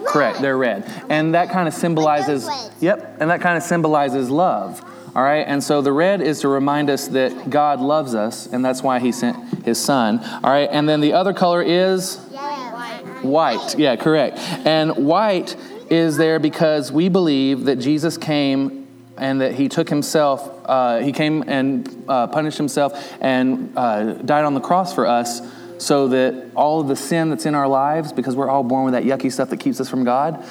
Correct. 0.07 0.39
They're 0.39 0.57
red. 0.57 0.85
And 1.09 1.33
that 1.33 1.49
kind 1.49 1.67
of 1.67 1.73
symbolizes. 1.73 2.47
Yep. 2.79 3.17
And 3.19 3.29
that 3.29 3.41
kind 3.41 3.57
of 3.57 3.63
symbolizes 3.63 4.29
love. 4.29 4.81
All 5.15 5.23
right. 5.23 5.45
And 5.47 5.63
so 5.63 5.81
the 5.81 5.91
red 5.91 6.21
is 6.21 6.41
to 6.41 6.47
remind 6.47 6.89
us 6.89 7.07
that 7.09 7.49
God 7.49 7.81
loves 7.81 8.15
us, 8.15 8.47
and 8.47 8.63
that's 8.63 8.83
why 8.83 8.99
He 8.99 9.11
sent 9.11 9.65
His 9.65 9.79
Son. 9.79 10.19
All 10.43 10.51
right. 10.51 10.69
And 10.71 10.87
then 10.87 11.01
the 11.01 11.13
other 11.13 11.33
color 11.33 11.61
is 11.61 12.17
white. 12.17 13.23
White. 13.23 13.77
Yeah. 13.77 13.95
Correct. 13.95 14.37
And 14.65 15.07
white 15.07 15.55
is 15.89 16.17
there 16.17 16.39
because 16.39 16.91
we 16.91 17.09
believe 17.09 17.65
that 17.65 17.77
Jesus 17.77 18.17
came 18.17 18.87
and 19.17 19.41
that 19.41 19.53
he 19.53 19.67
took 19.67 19.89
himself, 19.89 20.49
uh, 20.65 20.99
he 20.99 21.11
came 21.11 21.43
and 21.47 22.05
uh, 22.07 22.27
punished 22.27 22.57
himself 22.57 23.13
and 23.21 23.77
uh, 23.77 24.13
died 24.13 24.45
on 24.45 24.53
the 24.53 24.61
cross 24.61 24.93
for 24.93 25.05
us 25.05 25.41
so 25.77 26.09
that 26.09 26.51
all 26.55 26.81
of 26.81 26.87
the 26.87 26.95
sin 26.95 27.29
that's 27.29 27.45
in 27.45 27.55
our 27.55 27.67
lives, 27.67 28.11
because 28.13 28.35
we're 28.35 28.49
all 28.49 28.63
born 28.63 28.85
with 28.85 28.93
that 28.93 29.03
yucky 29.03 29.31
stuff 29.31 29.49
that 29.49 29.57
keeps 29.57 29.79
us 29.79 29.89
from 29.89 30.03
God, 30.03 30.43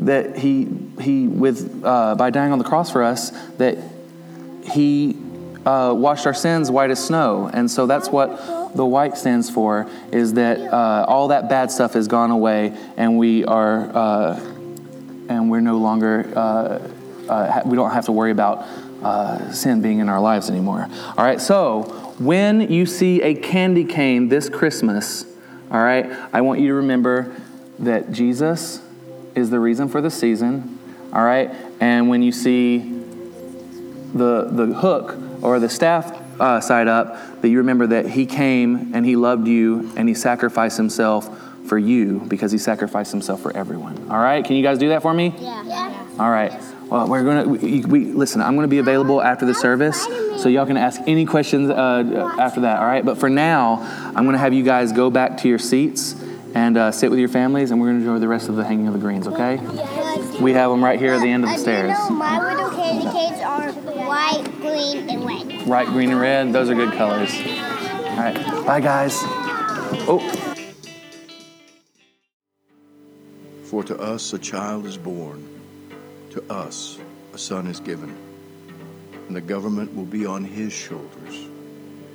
that 0.00 0.36
he, 0.36 0.68
he 1.00 1.26
with, 1.28 1.84
uh, 1.84 2.14
by 2.16 2.30
dying 2.30 2.52
on 2.52 2.58
the 2.58 2.64
cross 2.64 2.90
for 2.90 3.02
us, 3.02 3.30
that 3.58 3.78
he 4.64 5.16
uh, 5.64 5.94
washed 5.96 6.26
our 6.26 6.34
sins 6.34 6.70
white 6.70 6.90
as 6.90 7.04
snow. 7.04 7.50
And 7.52 7.70
so 7.70 7.86
that's 7.86 8.08
what 8.08 8.74
the 8.74 8.86
white 8.86 9.16
stands 9.16 9.50
for, 9.50 9.88
is 10.12 10.34
that 10.34 10.58
uh, 10.58 11.04
all 11.06 11.28
that 11.28 11.48
bad 11.48 11.70
stuff 11.70 11.94
has 11.94 12.08
gone 12.08 12.30
away 12.30 12.76
and 12.96 13.18
we 13.18 13.44
are 13.44 14.40
and 15.28 15.50
we're 15.50 15.60
no 15.60 15.78
longer, 15.78 16.30
uh, 16.36 16.88
uh, 17.28 17.62
we 17.64 17.76
don't 17.76 17.90
have 17.90 18.06
to 18.06 18.12
worry 18.12 18.30
about 18.30 18.58
uh, 19.02 19.50
sin 19.52 19.82
being 19.82 19.98
in 19.98 20.08
our 20.08 20.20
lives 20.20 20.50
anymore. 20.50 20.86
All 21.16 21.24
right, 21.24 21.40
so 21.40 21.82
when 22.18 22.72
you 22.72 22.86
see 22.86 23.22
a 23.22 23.34
candy 23.34 23.84
cane 23.84 24.28
this 24.28 24.48
Christmas, 24.48 25.24
all 25.70 25.82
right, 25.82 26.06
I 26.32 26.40
want 26.42 26.60
you 26.60 26.68
to 26.68 26.74
remember 26.74 27.34
that 27.78 28.12
Jesus 28.12 28.82
is 29.34 29.50
the 29.50 29.58
reason 29.58 29.88
for 29.88 30.00
the 30.00 30.10
season, 30.10 30.78
all 31.12 31.24
right? 31.24 31.50
And 31.80 32.08
when 32.08 32.22
you 32.22 32.32
see 32.32 33.01
the, 34.14 34.48
the 34.50 34.66
hook 34.66 35.16
or 35.42 35.58
the 35.58 35.68
staff 35.68 36.18
uh, 36.40 36.60
side 36.60 36.88
up, 36.88 37.40
that 37.42 37.48
you 37.48 37.58
remember 37.58 37.88
that 37.88 38.06
He 38.06 38.26
came 38.26 38.94
and 38.94 39.04
He 39.04 39.16
loved 39.16 39.46
you 39.48 39.92
and 39.96 40.08
He 40.08 40.14
sacrificed 40.14 40.76
Himself 40.76 41.28
for 41.66 41.78
you 41.78 42.20
because 42.28 42.52
he 42.52 42.58
sacrificed 42.58 43.12
himself 43.12 43.40
for 43.40 43.56
everyone. 43.56 44.10
All 44.10 44.18
right? 44.18 44.44
Can 44.44 44.56
you 44.56 44.62
guys 44.62 44.78
do 44.78 44.88
that 44.90 45.02
for 45.02 45.14
me? 45.14 45.34
Yeah. 45.38 45.64
yeah. 45.64 46.06
All 46.18 46.30
right. 46.30 46.52
Well, 46.88 47.08
we're 47.08 47.22
going 47.22 47.44
to, 47.44 47.48
we, 47.48 47.80
we, 47.84 48.04
listen, 48.12 48.42
I'm 48.42 48.54
going 48.54 48.64
to 48.64 48.70
be 48.70 48.78
available 48.78 49.22
after 49.22 49.46
the 49.46 49.54
service, 49.54 50.02
so 50.36 50.48
y'all 50.48 50.66
can 50.66 50.76
ask 50.76 51.00
any 51.06 51.24
questions 51.24 51.70
uh, 51.70 52.36
after 52.38 52.62
that, 52.62 52.80
all 52.80 52.84
right? 52.84 53.02
But 53.04 53.16
for 53.16 53.30
now, 53.30 53.78
I'm 54.08 54.24
going 54.24 54.34
to 54.34 54.38
have 54.38 54.52
you 54.52 54.62
guys 54.62 54.92
go 54.92 55.08
back 55.08 55.38
to 55.38 55.48
your 55.48 55.58
seats 55.58 56.20
and 56.54 56.76
uh, 56.76 56.92
sit 56.92 57.08
with 57.08 57.18
your 57.18 57.30
families, 57.30 57.70
and 57.70 57.80
we're 57.80 57.86
going 57.86 58.00
to 58.00 58.06
enjoy 58.06 58.18
the 58.18 58.28
rest 58.28 58.50
of 58.50 58.56
the 58.56 58.64
hanging 58.64 58.88
of 58.88 58.92
the 58.92 58.98
greens, 58.98 59.26
okay? 59.26 59.56
We 60.40 60.52
have 60.52 60.70
them 60.70 60.82
right 60.82 60.98
here 60.98 61.14
at 61.14 61.20
the 61.20 61.28
end 61.28 61.44
of 61.44 61.50
the 61.50 61.56
uh, 61.56 61.58
stairs. 61.58 61.98
No, 61.98 62.10
my 62.10 62.54
little 62.54 62.70
candy 62.70 63.04
canes 63.10 63.40
are 63.40 63.72
white, 63.72 64.44
green, 64.60 65.08
and 65.08 65.24
red. 65.24 65.68
Right, 65.68 65.86
green, 65.86 66.10
and 66.10 66.20
red. 66.20 66.52
Those 66.52 66.70
are 66.70 66.74
good 66.74 66.92
colors. 66.94 67.32
All 67.32 68.16
right. 68.16 68.66
Bye, 68.66 68.80
guys. 68.80 69.18
Oh. 70.08 70.20
For 73.64 73.82
to 73.84 73.98
us 73.98 74.32
a 74.32 74.38
child 74.38 74.84
is 74.86 74.98
born, 74.98 75.48
to 76.30 76.42
us 76.52 76.98
a 77.32 77.38
son 77.38 77.66
is 77.66 77.80
given, 77.80 78.14
and 79.28 79.34
the 79.34 79.40
government 79.40 79.94
will 79.94 80.04
be 80.04 80.26
on 80.26 80.44
his 80.44 80.72
shoulders, 80.72 81.46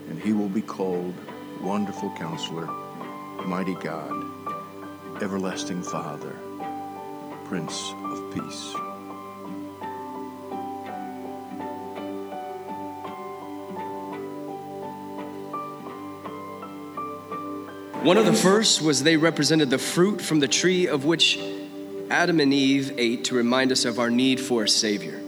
and 0.09 0.19
he 0.19 0.33
will 0.33 0.49
be 0.49 0.61
called 0.61 1.15
Wonderful 1.61 2.11
Counselor, 2.11 2.67
Mighty 3.45 3.73
God, 3.75 4.13
Everlasting 5.23 5.81
Father, 5.81 6.35
Prince 7.47 7.93
of 8.03 8.33
Peace. 8.33 8.73
One 18.03 18.17
of 18.17 18.25
the 18.25 18.33
first 18.33 18.81
was 18.81 19.03
they 19.03 19.15
represented 19.15 19.69
the 19.69 19.77
fruit 19.77 20.21
from 20.21 20.41
the 20.41 20.47
tree 20.49 20.87
of 20.87 21.05
which 21.05 21.39
Adam 22.09 22.41
and 22.41 22.53
Eve 22.53 22.93
ate 22.97 23.23
to 23.25 23.35
remind 23.35 23.71
us 23.71 23.85
of 23.85 23.97
our 23.97 24.09
need 24.09 24.41
for 24.41 24.63
a 24.63 24.69
Savior. 24.69 25.21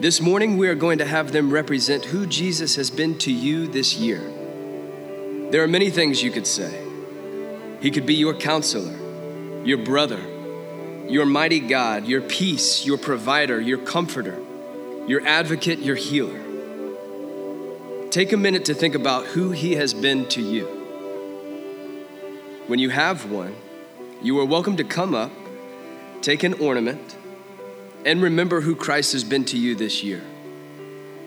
This 0.00 0.20
morning, 0.20 0.56
we 0.56 0.68
are 0.68 0.74
going 0.74 0.98
to 0.98 1.04
have 1.04 1.32
them 1.32 1.50
represent 1.50 2.06
who 2.06 2.24
Jesus 2.24 2.76
has 2.76 2.90
been 2.90 3.18
to 3.18 3.32
you 3.32 3.66
this 3.66 3.96
year. 3.96 4.20
There 5.50 5.62
are 5.62 5.68
many 5.68 5.90
things 5.90 6.22
you 6.22 6.30
could 6.30 6.46
say. 6.46 6.86
He 7.80 7.90
could 7.90 8.06
be 8.06 8.14
your 8.14 8.34
counselor, 8.34 8.96
your 9.64 9.78
brother, 9.78 10.22
your 11.08 11.24
mighty 11.24 11.60
God, 11.60 12.06
your 12.06 12.20
peace, 12.20 12.84
your 12.84 12.98
provider, 12.98 13.60
your 13.60 13.78
comforter, 13.78 14.38
your 15.06 15.26
advocate, 15.26 15.78
your 15.78 15.96
healer. 15.96 16.38
Take 18.10 18.32
a 18.32 18.36
minute 18.36 18.66
to 18.66 18.74
think 18.74 18.94
about 18.94 19.26
who 19.26 19.50
He 19.50 19.74
has 19.76 19.94
been 19.94 20.26
to 20.28 20.42
you. 20.42 20.66
When 22.66 22.78
you 22.78 22.90
have 22.90 23.30
one, 23.30 23.56
you 24.22 24.38
are 24.38 24.44
welcome 24.44 24.76
to 24.76 24.84
come 24.84 25.14
up, 25.14 25.32
take 26.20 26.42
an 26.42 26.54
ornament, 26.54 27.16
and 28.04 28.20
remember 28.20 28.60
who 28.60 28.76
Christ 28.76 29.12
has 29.12 29.24
been 29.24 29.44
to 29.46 29.56
you 29.56 29.74
this 29.74 30.02
year. 30.02 30.22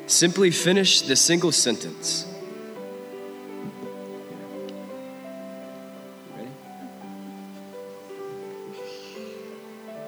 Simply 0.05 0.51
finish 0.51 1.01
the 1.01 1.15
single 1.15 1.51
sentence. 1.51 2.30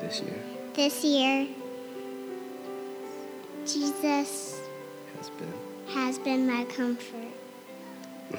This 0.03 0.21
year 0.21 0.35
This 0.73 1.03
year, 1.05 1.47
Jesus 3.65 4.59
has 5.15 5.29
been. 5.29 5.53
has 5.93 6.19
been 6.19 6.45
my 6.45 6.65
comfort. 6.65 7.27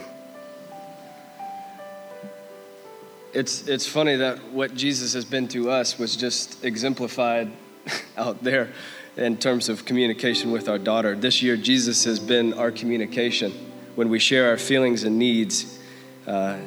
It's, 3.33 3.67
it's 3.67 3.85
funny 3.85 4.15
that 4.15 4.53
what 4.53 4.77
Jesus 4.77 5.15
has 5.15 5.25
been 5.25 5.49
to 5.49 5.69
us 5.69 5.99
was 5.99 6.15
just 6.15 6.65
exemplified 6.65 7.51
out 8.17 8.45
there 8.45 8.69
in 9.17 9.39
terms 9.39 9.69
of 9.69 9.85
communication 9.85 10.53
with 10.53 10.69
our 10.69 10.79
daughter. 10.79 11.17
This 11.17 11.43
year, 11.43 11.57
Jesus 11.57 12.05
has 12.05 12.21
been 12.21 12.55
our 12.55 12.71
communication. 12.71 13.51
When 13.97 14.09
we 14.09 14.21
share 14.21 14.51
our 14.51 14.57
feelings 14.57 15.03
and 15.03 15.19
needs, 15.19 15.81
uh, 16.29 16.59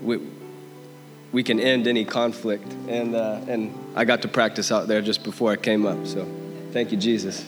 we, 0.00 0.18
we 1.32 1.42
can 1.42 1.58
end 1.58 1.86
any 1.86 2.04
conflict. 2.04 2.70
And, 2.88 3.14
uh, 3.14 3.40
and 3.48 3.74
I 3.96 4.04
got 4.04 4.22
to 4.22 4.28
practice 4.28 4.70
out 4.70 4.86
there 4.86 5.00
just 5.00 5.24
before 5.24 5.50
I 5.50 5.56
came 5.56 5.86
up. 5.86 6.06
So 6.06 6.28
thank 6.72 6.92
you, 6.92 6.98
Jesus. 6.98 7.44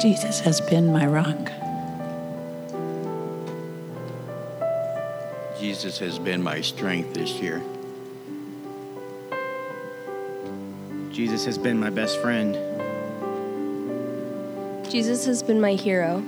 Jesus 0.00 0.40
has 0.40 0.60
been 0.60 0.92
my 0.92 1.06
rock. 1.06 1.50
Jesus 5.58 5.98
has 5.98 6.18
been 6.18 6.42
my 6.42 6.60
strength 6.60 7.14
this 7.14 7.40
year. 7.40 7.62
Jesus 11.10 11.46
has 11.46 11.56
been 11.56 11.80
my 11.80 11.90
best 11.90 12.20
friend. 12.20 12.54
Jesus 14.90 15.24
has 15.24 15.42
been 15.42 15.60
my 15.60 15.72
hero. 15.72 16.22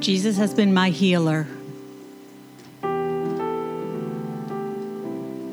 Jesus 0.00 0.38
has 0.38 0.54
been 0.54 0.72
my 0.72 0.88
healer. 0.88 1.46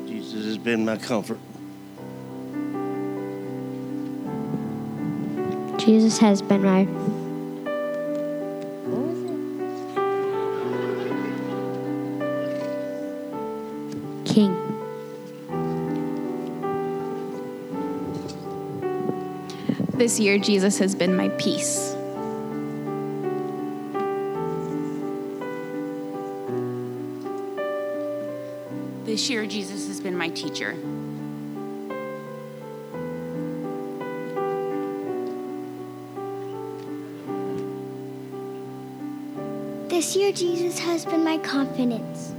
Jesus 0.06 0.46
has 0.46 0.56
been 0.56 0.86
my 0.86 0.96
comfort. 0.96 1.38
Jesus 5.78 6.16
has 6.16 6.40
been 6.40 6.62
my 6.62 6.84
King. 14.24 14.56
This 19.92 20.18
year, 20.18 20.38
Jesus 20.38 20.78
has 20.78 20.94
been 20.94 21.14
my 21.14 21.28
peace. 21.28 21.97
This 29.18 29.30
year, 29.30 29.46
Jesus 29.46 29.88
has 29.88 30.00
been 30.00 30.16
my 30.16 30.28
teacher. 30.28 30.76
This 39.88 40.14
year, 40.14 40.30
Jesus 40.30 40.78
has 40.78 41.04
been 41.04 41.24
my 41.24 41.38
confidence. 41.38 42.32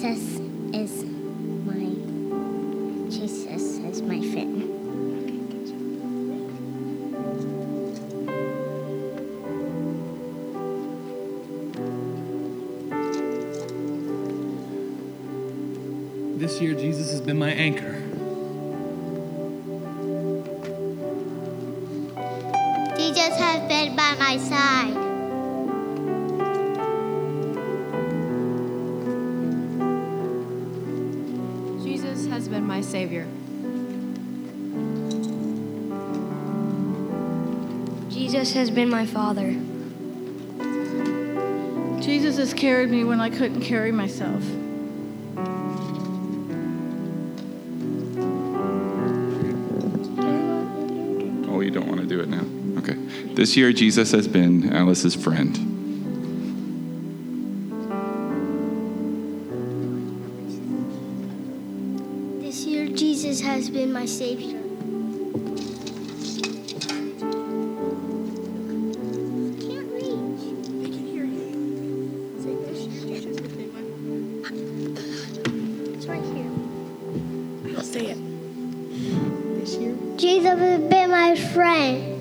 Jesus 0.00 0.40
is 0.72 1.04
my 1.66 1.74
Jesus 3.10 3.76
is 3.84 4.00
my 4.00 4.18
friend. 4.22 4.56
This 16.40 16.62
year, 16.62 16.72
Jesus 16.72 17.10
has 17.10 17.20
been 17.20 17.38
my 17.38 17.50
anchor. 17.50 17.99
Jesus 38.50 38.68
has 38.68 38.74
been 38.74 38.90
my 38.90 39.06
father. 39.06 39.52
Jesus 42.02 42.36
has 42.36 42.52
carried 42.52 42.90
me 42.90 43.04
when 43.04 43.20
I 43.20 43.30
couldn't 43.30 43.60
carry 43.60 43.92
myself. 43.92 44.42
Oh, 51.48 51.60
you 51.60 51.70
don't 51.70 51.86
want 51.86 52.00
to 52.00 52.06
do 52.08 52.18
it 52.18 52.28
now? 52.28 52.44
Okay. 52.80 52.94
This 53.34 53.56
year, 53.56 53.72
Jesus 53.72 54.10
has 54.10 54.26
been 54.26 54.72
Alice's 54.72 55.14
friend. 55.14 55.54
This 62.42 62.64
year, 62.64 62.88
Jesus 62.88 63.40
has 63.42 63.70
been 63.70 63.92
my 63.92 64.06
savior. 64.06 64.49
Jesus 80.20 80.58
has 80.58 80.80
been 80.82 81.10
my 81.10 81.34
friend. 81.34 82.18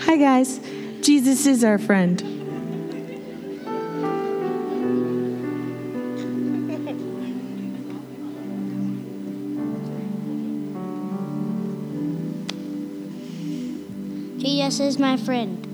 Hi, 0.00 0.16
guys. 0.16 0.58
Jesus 1.02 1.46
is 1.46 1.62
our 1.62 1.78
friend. 1.78 2.18
Jesus 14.40 14.80
is 14.80 14.98
my 14.98 15.16
friend. 15.16 15.73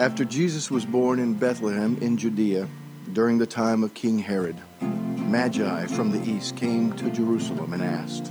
After 0.00 0.24
Jesus 0.24 0.70
was 0.70 0.86
born 0.86 1.18
in 1.18 1.34
Bethlehem 1.34 1.98
in 2.00 2.16
Judea 2.16 2.66
during 3.12 3.36
the 3.36 3.46
time 3.46 3.84
of 3.84 3.92
King 3.92 4.18
Herod, 4.18 4.56
Magi 4.80 5.84
from 5.88 6.10
the 6.10 6.26
east 6.26 6.56
came 6.56 6.94
to 6.94 7.10
Jerusalem 7.10 7.74
and 7.74 7.82
asked, 7.82 8.28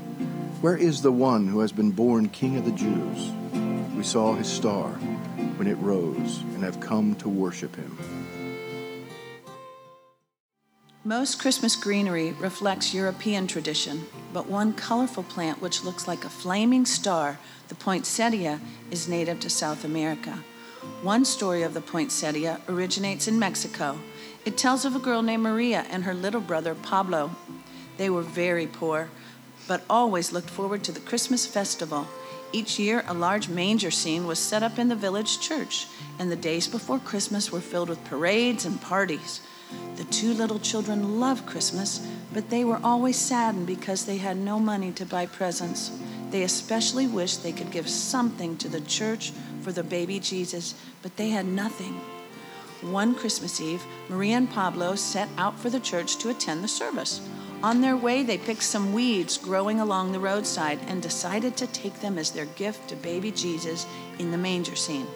Where 0.62 0.75
is 0.75 1.03
the 1.03 1.12
one 1.12 1.47
who 1.47 1.60
has 1.60 1.71
been 1.71 1.91
born 1.91 2.29
King 2.29 2.58
of 2.58 2.65
the 2.65 2.71
Jews? 2.71 3.32
We 3.95 4.01
saw 4.01 4.34
his 4.34 4.47
star 4.47 4.93
when 5.58 5.67
it 5.67 5.75
rose 5.75 6.39
and 6.55 6.63
have 6.63 6.79
come 6.79 7.13
to 7.17 7.29
worship 7.29 7.75
him. 7.75 7.95
Most 11.03 11.39
Christmas 11.39 11.75
greenery 11.75 12.32
reflects 12.32 12.95
European 12.95 13.45
tradition, 13.45 14.08
but 14.34 14.47
one 14.47 14.73
colorful 14.73 15.21
plant 15.21 15.62
which 15.62 15.84
looks 15.84 16.08
like 16.08 16.25
a 16.25 16.29
flaming 16.29 16.88
star, 16.88 17.38
the 17.67 17.75
poinsettia, 17.75 18.60
is 18.89 19.08
native 19.08 19.39
to 19.41 19.51
South 19.51 19.86
America. 19.86 20.43
One 21.03 21.23
story 21.23 21.63
of 21.63 21.73
the 21.73 21.79
poinsettia 21.79 22.59
originates 22.67 23.29
in 23.29 23.39
Mexico. 23.39 23.97
It 24.43 24.57
tells 24.57 24.83
of 24.83 24.97
a 24.97 24.99
girl 24.99 25.21
named 25.21 25.43
Maria 25.43 25.85
and 25.89 26.03
her 26.03 26.13
little 26.13 26.41
brother 26.41 26.75
Pablo. 26.75 27.31
They 27.95 28.09
were 28.09 28.21
very 28.21 28.67
poor, 28.67 29.09
but 29.65 29.85
always 29.89 30.33
looked 30.33 30.49
forward 30.49 30.83
to 30.83 30.91
the 30.91 30.99
Christmas 30.99 31.47
festival. 31.47 32.05
Each 32.51 32.77
year, 32.77 33.05
a 33.07 33.13
large 33.13 33.47
manger 33.47 33.91
scene 33.91 34.27
was 34.27 34.39
set 34.39 34.62
up 34.62 34.77
in 34.77 34.89
the 34.89 34.95
village 34.95 35.39
church, 35.39 35.88
and 36.19 36.29
the 36.29 36.35
days 36.35 36.67
before 36.67 36.99
Christmas 36.99 37.49
were 37.49 37.62
filled 37.62 37.88
with 37.88 38.03
parades 38.03 38.65
and 38.65 38.81
parties. 38.81 39.39
The 39.95 40.03
two 40.03 40.33
little 40.33 40.59
children 40.59 41.21
loved 41.21 41.45
Christmas, 41.45 42.05
but 42.33 42.49
they 42.49 42.65
were 42.65 42.81
always 42.83 43.15
saddened 43.15 43.67
because 43.67 44.05
they 44.05 44.17
had 44.17 44.35
no 44.35 44.59
money 44.59 44.91
to 44.93 45.05
buy 45.05 45.27
presents. 45.27 45.91
They 46.29 46.43
especially 46.43 47.07
wished 47.07 47.41
they 47.41 47.53
could 47.53 47.71
give 47.71 47.89
something 47.89 48.57
to 48.57 48.67
the 48.67 48.81
church 48.81 49.31
for 49.61 49.71
the 49.71 49.83
baby 49.83 50.19
Jesus, 50.19 50.75
but 51.01 51.15
they 51.17 51.29
had 51.29 51.45
nothing. 51.45 51.99
One 52.81 53.13
Christmas 53.13 53.59
Eve, 53.59 53.83
Maria 54.07 54.37
and 54.37 54.49
Pablo 54.49 54.95
set 54.95 55.29
out 55.37 55.59
for 55.59 55.69
the 55.69 55.79
church 55.79 56.17
to 56.17 56.29
attend 56.29 56.63
the 56.63 56.67
service. 56.67 57.21
On 57.61 57.81
their 57.81 57.97
way, 57.97 58.23
they 58.23 58.37
picked 58.37 58.63
some 58.63 58.93
weeds 58.93 59.37
growing 59.37 59.81
along 59.81 60.11
the 60.11 60.19
roadside 60.19 60.79
and 60.87 61.01
decided 61.01 61.57
to 61.57 61.67
take 61.67 61.99
them 61.99 62.17
as 62.17 62.31
their 62.31 62.45
gift 62.45 62.87
to 62.89 62.95
baby 62.95 63.31
Jesus 63.31 63.85
in 64.17 64.31
the 64.31 64.37
manger 64.37 64.77
scene. 64.77 65.07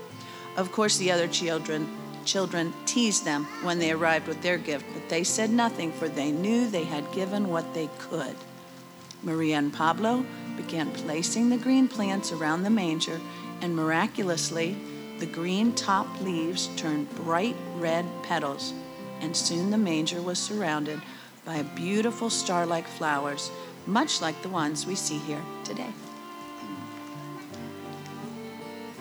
Of 0.58 0.72
course, 0.72 0.98
the 0.98 1.12
other 1.12 1.28
children 1.28 1.88
children 2.26 2.74
teased 2.86 3.26
them 3.26 3.46
when 3.64 3.80
they 3.80 3.92
arrived 3.92 4.28
with 4.28 4.42
their 4.42 4.58
gift, 4.58 4.86
but 4.94 5.10
they 5.10 5.24
said 5.24 5.50
nothing, 5.50 5.92
for 5.92 6.08
they 6.08 6.32
knew 6.32 6.70
they 6.70 6.86
had 6.86 7.12
given 7.12 7.50
what 7.50 7.74
they 7.74 7.90
could. 8.00 8.36
Maria 9.22 9.58
and 9.58 9.74
Pablo 9.74 10.26
began 10.56 10.92
placing 10.92 11.50
the 11.50 11.58
green 11.58 11.88
plants 11.88 12.32
around 12.32 12.64
the 12.64 12.70
manger, 12.70 13.20
and 13.64 13.74
miraculously, 13.78 14.76
the 15.20 15.26
green 15.26 15.72
top 15.72 16.06
leaves 16.20 16.68
turned 16.76 17.10
bright 17.16 17.56
red 17.78 18.06
petals, 18.22 18.74
and 19.22 19.36
soon 19.36 19.72
the 19.72 19.78
manger 19.78 20.22
was 20.22 20.38
surrounded 20.38 21.02
by 21.46 21.64
beautiful 21.64 22.30
star 22.30 22.66
like 22.66 22.86
flowers, 22.86 23.50
much 23.88 24.22
like 24.22 24.40
the 24.42 24.50
ones 24.50 24.86
we 24.86 24.96
see 24.96 25.18
here 25.18 25.42
today. 25.64 25.94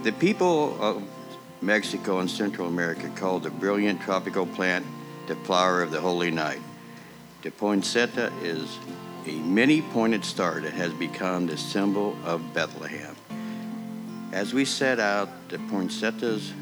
The 0.05 0.12
people 0.12 0.81
of 0.81 1.03
Mexico 1.61 2.20
and 2.20 2.31
Central 2.31 2.68
America 2.68 3.11
called 3.16 3.42
the 3.42 3.51
brilliant 3.51 4.01
tropical 4.01 4.46
plant 4.46 4.87
the 5.27 5.35
flower 5.37 5.83
of 5.83 5.90
the 5.90 6.01
holy 6.01 6.31
night. 6.31 6.61
The 7.42 7.51
poinsettia 7.51 8.33
is 8.42 8.79
a 9.27 9.33
many 9.33 9.83
pointed 9.83 10.25
star 10.25 10.61
that 10.61 10.72
has 10.72 10.92
become 10.92 11.48
the 11.48 11.57
symbol 11.57 12.16
of 12.25 12.55
Bethlehem. 12.55 13.16
As 14.33 14.55
we 14.55 14.64
set 14.64 14.99
out 14.99 15.29
the 15.51 15.59
poinsettias, 15.59 16.53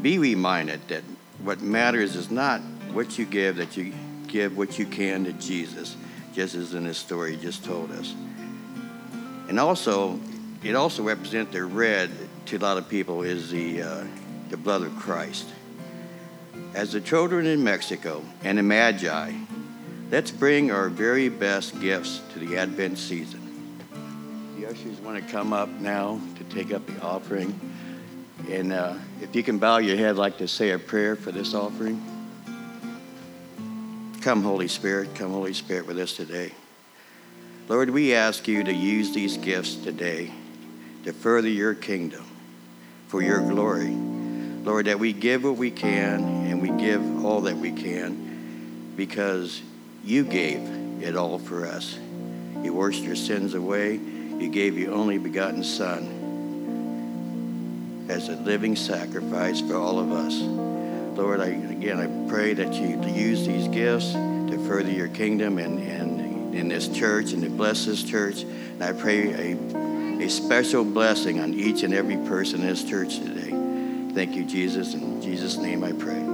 be 0.00 0.18
reminded 0.18 0.80
that 0.88 1.04
what 1.42 1.60
matters 1.60 2.16
is 2.16 2.30
not 2.30 2.62
what 2.92 3.18
you 3.18 3.26
give, 3.26 3.56
that 3.56 3.76
you 3.76 3.92
give 4.26 4.56
what 4.56 4.78
you 4.78 4.86
can 4.86 5.24
to 5.24 5.32
Jesus, 5.34 5.94
just 6.32 6.54
as 6.54 6.72
in 6.72 6.84
this 6.84 6.96
story 6.96 7.32
you 7.32 7.36
just 7.36 7.64
told 7.64 7.90
us. 7.92 8.14
And 9.48 9.60
also, 9.60 10.18
it 10.62 10.74
also 10.74 11.02
represents 11.02 11.52
the 11.52 11.64
red 11.64 12.10
to 12.46 12.56
a 12.56 12.58
lot 12.58 12.78
of 12.78 12.88
people 12.88 13.22
is 13.22 13.50
the, 13.50 13.82
uh, 13.82 14.04
the 14.48 14.56
blood 14.56 14.82
of 14.82 14.96
Christ. 14.96 15.48
As 16.74 16.92
the 16.92 17.00
children 17.00 17.46
in 17.46 17.62
Mexico 17.62 18.24
and 18.42 18.56
the 18.56 18.62
Magi, 18.62 19.32
let's 20.10 20.30
bring 20.30 20.70
our 20.70 20.88
very 20.88 21.28
best 21.28 21.78
gifts 21.80 22.22
to 22.32 22.38
the 22.38 22.56
Advent 22.56 22.96
season. 22.96 23.39
The 24.60 24.68
ushers 24.68 25.00
want 25.00 25.16
to 25.16 25.32
come 25.32 25.54
up 25.54 25.70
now 25.70 26.20
to 26.36 26.44
take 26.54 26.70
up 26.70 26.86
the 26.86 27.00
offering. 27.00 27.58
And 28.50 28.74
uh, 28.74 28.96
if 29.22 29.34
you 29.34 29.42
can 29.42 29.58
bow 29.58 29.78
your 29.78 29.96
head, 29.96 30.10
I'd 30.10 30.16
like 30.16 30.36
to 30.36 30.48
say 30.48 30.72
a 30.72 30.78
prayer 30.78 31.16
for 31.16 31.32
this 31.32 31.54
offering. 31.54 31.98
Come, 34.20 34.42
Holy 34.42 34.68
Spirit, 34.68 35.14
come, 35.14 35.30
Holy 35.30 35.54
Spirit, 35.54 35.86
with 35.86 35.98
us 35.98 36.12
today. 36.12 36.52
Lord, 37.70 37.88
we 37.88 38.12
ask 38.12 38.46
you 38.46 38.62
to 38.62 38.72
use 38.72 39.14
these 39.14 39.38
gifts 39.38 39.76
today 39.76 40.30
to 41.04 41.14
further 41.14 41.48
your 41.48 41.74
kingdom 41.74 42.26
for 43.08 43.22
your 43.22 43.40
glory. 43.40 43.94
Lord, 43.94 44.88
that 44.88 44.98
we 44.98 45.14
give 45.14 45.42
what 45.42 45.56
we 45.56 45.70
can 45.70 46.22
and 46.48 46.60
we 46.60 46.68
give 46.68 47.24
all 47.24 47.40
that 47.42 47.56
we 47.56 47.72
can 47.72 48.92
because 48.94 49.62
you 50.04 50.22
gave 50.22 50.60
it 51.02 51.16
all 51.16 51.38
for 51.38 51.64
us. 51.64 51.98
You 52.62 52.74
washed 52.74 53.02
your 53.02 53.16
sins 53.16 53.54
away. 53.54 54.19
You 54.40 54.48
gave 54.48 54.78
your 54.78 54.92
only 54.94 55.18
begotten 55.18 55.62
Son 55.62 56.16
as 58.08 58.30
a 58.30 58.36
living 58.36 58.74
sacrifice 58.74 59.60
for 59.60 59.76
all 59.76 59.98
of 59.98 60.10
us. 60.12 60.40
Lord, 61.16 61.40
I, 61.40 61.48
again, 61.48 62.00
I 62.00 62.06
pray 62.30 62.54
that 62.54 62.72
you 62.72 62.98
use 63.12 63.46
these 63.46 63.68
gifts 63.68 64.12
to 64.12 64.64
further 64.66 64.90
your 64.90 65.08
kingdom 65.08 65.58
and, 65.58 65.78
and 65.78 66.54
in 66.54 66.68
this 66.68 66.88
church 66.88 67.32
and 67.32 67.42
to 67.42 67.50
bless 67.50 67.84
this 67.84 68.02
church. 68.02 68.42
And 68.42 68.82
I 68.82 68.94
pray 68.94 69.52
a, 69.52 69.56
a 70.24 70.30
special 70.30 70.84
blessing 70.84 71.38
on 71.40 71.52
each 71.52 71.82
and 71.82 71.92
every 71.92 72.16
person 72.16 72.62
in 72.62 72.66
this 72.66 72.82
church 72.82 73.18
today. 73.18 73.50
Thank 74.14 74.34
you, 74.34 74.44
Jesus. 74.44 74.94
In 74.94 75.20
Jesus' 75.20 75.58
name 75.58 75.84
I 75.84 75.92
pray. 75.92 76.29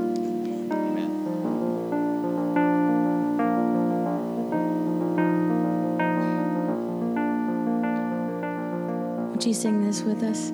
You 9.46 9.54
sing 9.54 9.86
this 9.86 10.02
with 10.02 10.22
us? 10.24 10.52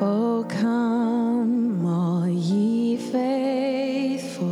Oh, 0.00 0.46
come, 0.48 1.84
all 1.84 2.26
ye 2.26 2.96
faithful, 2.96 4.48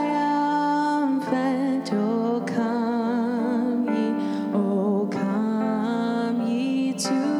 Oh, 1.95 2.45
come 2.47 3.87
ye, 3.88 4.14
oh, 4.55 5.09
come 5.11 6.49
ye 6.49 6.93
to 6.93 7.34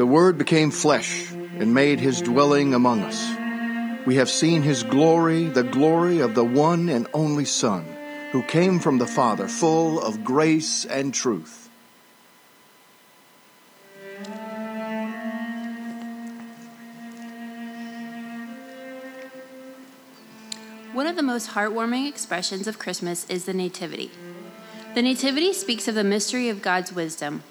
The 0.00 0.06
Word 0.06 0.38
became 0.38 0.70
flesh 0.70 1.30
and 1.30 1.74
made 1.74 2.00
his 2.00 2.22
dwelling 2.22 2.72
among 2.72 3.02
us. 3.02 4.06
We 4.06 4.14
have 4.14 4.30
seen 4.30 4.62
his 4.62 4.82
glory, 4.82 5.44
the 5.44 5.62
glory 5.62 6.20
of 6.20 6.34
the 6.34 6.42
one 6.42 6.88
and 6.88 7.06
only 7.12 7.44
Son, 7.44 7.84
who 8.32 8.42
came 8.42 8.78
from 8.78 8.96
the 8.96 9.06
Father, 9.06 9.46
full 9.46 10.00
of 10.00 10.24
grace 10.24 10.86
and 10.86 11.12
truth. 11.12 11.68
One 20.94 21.06
of 21.06 21.16
the 21.16 21.22
most 21.22 21.50
heartwarming 21.50 22.08
expressions 22.08 22.66
of 22.66 22.78
Christmas 22.78 23.28
is 23.28 23.44
the 23.44 23.52
Nativity. 23.52 24.10
The 24.94 25.02
Nativity 25.02 25.52
speaks 25.52 25.88
of 25.88 25.94
the 25.94 26.04
mystery 26.04 26.48
of 26.48 26.62
God's 26.62 26.90
wisdom. 26.90 27.42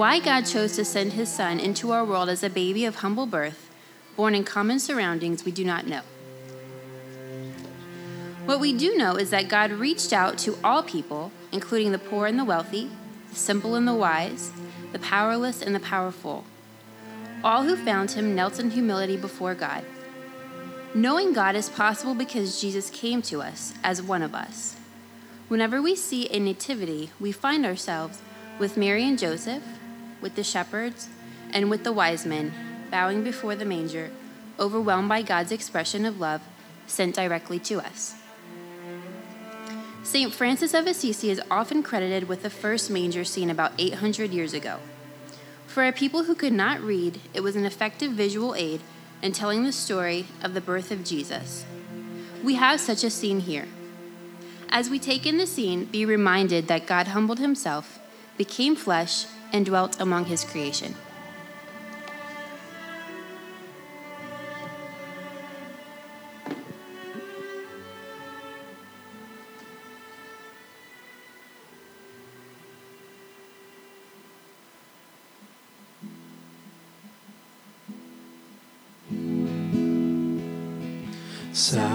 Why 0.00 0.18
God 0.18 0.46
chose 0.46 0.76
to 0.76 0.84
send 0.86 1.12
his 1.12 1.28
Son 1.28 1.60
into 1.60 1.92
our 1.92 2.06
world 2.06 2.30
as 2.30 2.42
a 2.42 2.48
baby 2.48 2.86
of 2.86 2.94
humble 2.94 3.26
birth, 3.26 3.68
born 4.16 4.34
in 4.34 4.44
common 4.44 4.78
surroundings, 4.78 5.44
we 5.44 5.52
do 5.52 5.62
not 5.62 5.86
know. 5.86 6.00
What 8.46 8.60
we 8.60 8.72
do 8.72 8.96
know 8.96 9.16
is 9.16 9.28
that 9.28 9.50
God 9.50 9.70
reached 9.72 10.14
out 10.14 10.38
to 10.38 10.56
all 10.64 10.82
people, 10.82 11.32
including 11.52 11.92
the 11.92 11.98
poor 11.98 12.26
and 12.26 12.38
the 12.38 12.46
wealthy, 12.46 12.90
the 13.28 13.36
simple 13.36 13.74
and 13.74 13.86
the 13.86 13.92
wise, 13.92 14.52
the 14.92 14.98
powerless 14.98 15.60
and 15.60 15.74
the 15.74 15.80
powerful. 15.80 16.46
All 17.44 17.64
who 17.64 17.76
found 17.76 18.12
him 18.12 18.34
knelt 18.34 18.58
in 18.58 18.70
humility 18.70 19.18
before 19.18 19.54
God. 19.54 19.84
Knowing 20.94 21.34
God 21.34 21.54
is 21.54 21.68
possible 21.68 22.14
because 22.14 22.58
Jesus 22.58 22.88
came 22.88 23.20
to 23.20 23.42
us 23.42 23.74
as 23.84 24.00
one 24.00 24.22
of 24.22 24.34
us. 24.34 24.76
Whenever 25.48 25.82
we 25.82 25.94
see 25.94 26.26
a 26.30 26.40
nativity, 26.40 27.10
we 27.20 27.32
find 27.32 27.66
ourselves 27.66 28.22
with 28.58 28.78
Mary 28.78 29.06
and 29.06 29.18
Joseph, 29.18 29.62
with 30.20 30.34
the 30.34 30.44
shepherds, 30.44 31.08
and 31.52 31.70
with 31.70 31.84
the 31.84 31.92
wise 31.92 32.26
men, 32.26 32.52
bowing 32.90 33.22
before 33.22 33.56
the 33.56 33.64
manger, 33.64 34.10
overwhelmed 34.58 35.08
by 35.08 35.22
God's 35.22 35.52
expression 35.52 36.04
of 36.04 36.20
love 36.20 36.42
sent 36.86 37.14
directly 37.14 37.58
to 37.60 37.80
us. 37.80 38.14
St. 40.02 40.32
Francis 40.32 40.74
of 40.74 40.86
Assisi 40.86 41.30
is 41.30 41.40
often 41.50 41.82
credited 41.82 42.28
with 42.28 42.42
the 42.42 42.50
first 42.50 42.90
manger 42.90 43.24
scene 43.24 43.50
about 43.50 43.72
800 43.78 44.30
years 44.32 44.52
ago. 44.52 44.78
For 45.66 45.86
a 45.86 45.92
people 45.92 46.24
who 46.24 46.34
could 46.34 46.52
not 46.52 46.80
read, 46.80 47.20
it 47.32 47.42
was 47.42 47.54
an 47.54 47.64
effective 47.64 48.12
visual 48.12 48.54
aid 48.56 48.80
in 49.22 49.32
telling 49.32 49.62
the 49.62 49.72
story 49.72 50.26
of 50.42 50.54
the 50.54 50.60
birth 50.60 50.90
of 50.90 51.04
Jesus. 51.04 51.64
We 52.42 52.54
have 52.54 52.80
such 52.80 53.04
a 53.04 53.10
scene 53.10 53.40
here. 53.40 53.68
As 54.68 54.88
we 54.88 54.98
take 54.98 55.26
in 55.26 55.36
the 55.36 55.46
scene, 55.46 55.84
be 55.84 56.04
reminded 56.04 56.66
that 56.68 56.86
God 56.86 57.08
humbled 57.08 57.38
himself, 57.38 58.00
became 58.36 58.74
flesh, 58.74 59.26
and 59.52 59.66
dwelt 59.66 60.00
among 60.00 60.26
his 60.26 60.44
creation. 60.44 60.94
Silent 81.52 81.89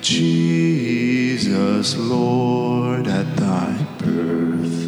Jesus, 0.00 1.96
Lord, 1.96 3.08
at 3.08 3.36
thy 3.36 3.72
birth. 3.98 4.86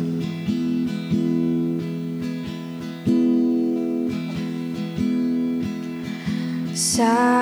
Silent 6.77 7.42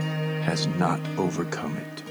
has 0.41 0.67
not 0.67 0.99
overcome 1.17 1.77
it. 1.77 2.03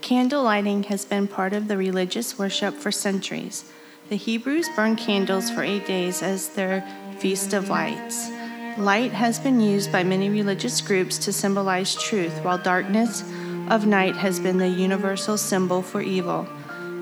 Candle 0.00 0.42
lighting 0.42 0.82
has 0.84 1.06
been 1.06 1.26
part 1.26 1.54
of 1.54 1.66
the 1.66 1.78
religious 1.78 2.38
worship 2.38 2.74
for 2.74 2.92
centuries. 2.92 3.64
The 4.10 4.16
Hebrews 4.16 4.68
burned 4.76 4.98
candles 4.98 5.50
for 5.50 5.62
eight 5.62 5.86
days 5.86 6.22
as 6.22 6.50
their 6.50 6.86
Feast 7.18 7.54
of 7.54 7.70
Lights. 7.70 8.28
Light 8.76 9.12
has 9.12 9.38
been 9.38 9.60
used 9.60 9.90
by 9.90 10.04
many 10.04 10.28
religious 10.28 10.82
groups 10.82 11.16
to 11.18 11.32
symbolize 11.32 11.94
truth, 11.94 12.44
while 12.44 12.58
darkness 12.58 13.22
of 13.70 13.86
night 13.86 14.16
has 14.16 14.38
been 14.38 14.58
the 14.58 14.68
universal 14.68 15.38
symbol 15.38 15.80
for 15.80 16.02
evil. 16.02 16.46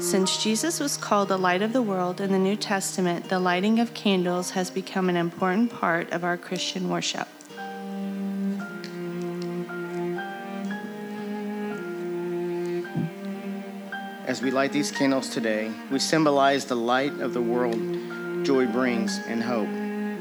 Since 0.03 0.43
Jesus 0.43 0.81
was 0.81 0.97
called 0.97 1.29
the 1.29 1.39
light 1.39 1.63
of 1.63 1.73
the 1.73 1.81
world 1.81 2.21
in 2.21 2.33
the 2.33 2.39
New 2.39 2.57
Testament, 2.57 3.29
the 3.29 3.39
lighting 3.39 3.79
of 3.79 3.95
candles 3.95 4.51
has 4.51 4.69
become 4.69 5.09
an 5.09 5.17
important 5.17 5.73
part 5.73 6.11
of 6.11 6.25
our 6.25 6.37
Christian 6.37 6.89
worship. 6.89 7.29
As 14.27 14.43
we 14.43 14.51
light 14.51 14.73
these 14.73 14.91
candles 14.91 15.29
today, 15.31 15.71
we 15.91 16.01
symbolize 16.01 16.65
the 16.65 16.75
light 16.75 17.21
of 17.21 17.33
the 17.33 17.41
world 17.41 17.81
joy 18.45 18.67
brings 18.67 19.19
and 19.29 19.41
hope. 19.41 19.69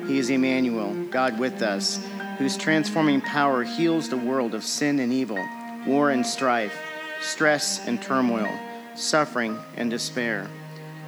He 0.07 0.19
is 0.19 0.29
Emmanuel, 0.29 0.93
God 1.05 1.39
with 1.39 1.63
us, 1.63 1.99
whose 2.37 2.55
transforming 2.55 3.19
power 3.19 3.63
heals 3.63 4.09
the 4.09 4.15
world 4.15 4.53
of 4.53 4.63
sin 4.63 4.99
and 4.99 5.11
evil, 5.11 5.43
war 5.87 6.11
and 6.11 6.25
strife, 6.25 6.79
stress 7.19 7.85
and 7.87 7.99
turmoil, 7.99 8.47
suffering 8.95 9.59
and 9.77 9.89
despair. 9.89 10.47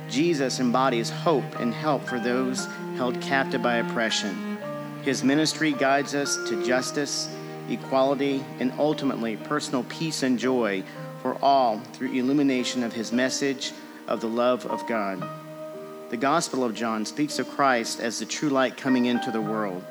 Jesus 0.10 0.60
embodies 0.60 1.10
hope 1.10 1.60
and 1.60 1.74
help 1.74 2.04
for 2.04 2.20
those 2.20 2.68
held 2.96 3.20
captive 3.22 3.62
by 3.62 3.76
oppression. 3.76 4.58
His 5.04 5.24
ministry 5.24 5.72
guides 5.72 6.16
us 6.16 6.38
to 6.50 6.66
justice, 6.66 7.30
equality, 7.70 8.44
and 8.60 8.72
ultimately 8.78 9.38
personal 9.38 9.84
peace 9.84 10.24
and 10.24 10.38
joy 10.38 10.84
for 11.22 11.36
all 11.42 11.80
through 11.94 12.14
illumination 12.14 12.84
of 12.84 12.94
his 12.94 13.12
message 13.12 13.72
of 14.08 14.22
the 14.22 14.28
love 14.28 14.66
of 14.66 14.86
God. 14.88 15.24
The 16.10 16.18
Gospel 16.18 16.64
of 16.64 16.76
John 16.76 17.06
speaks 17.06 17.40
of 17.40 17.50
Christ 17.50 18.00
as 18.00 18.20
the 18.20 18.26
true 18.26 18.50
light 18.50 18.78
coming 18.78 19.06
into 19.06 19.32
the 19.32 19.42
world. 19.42 19.84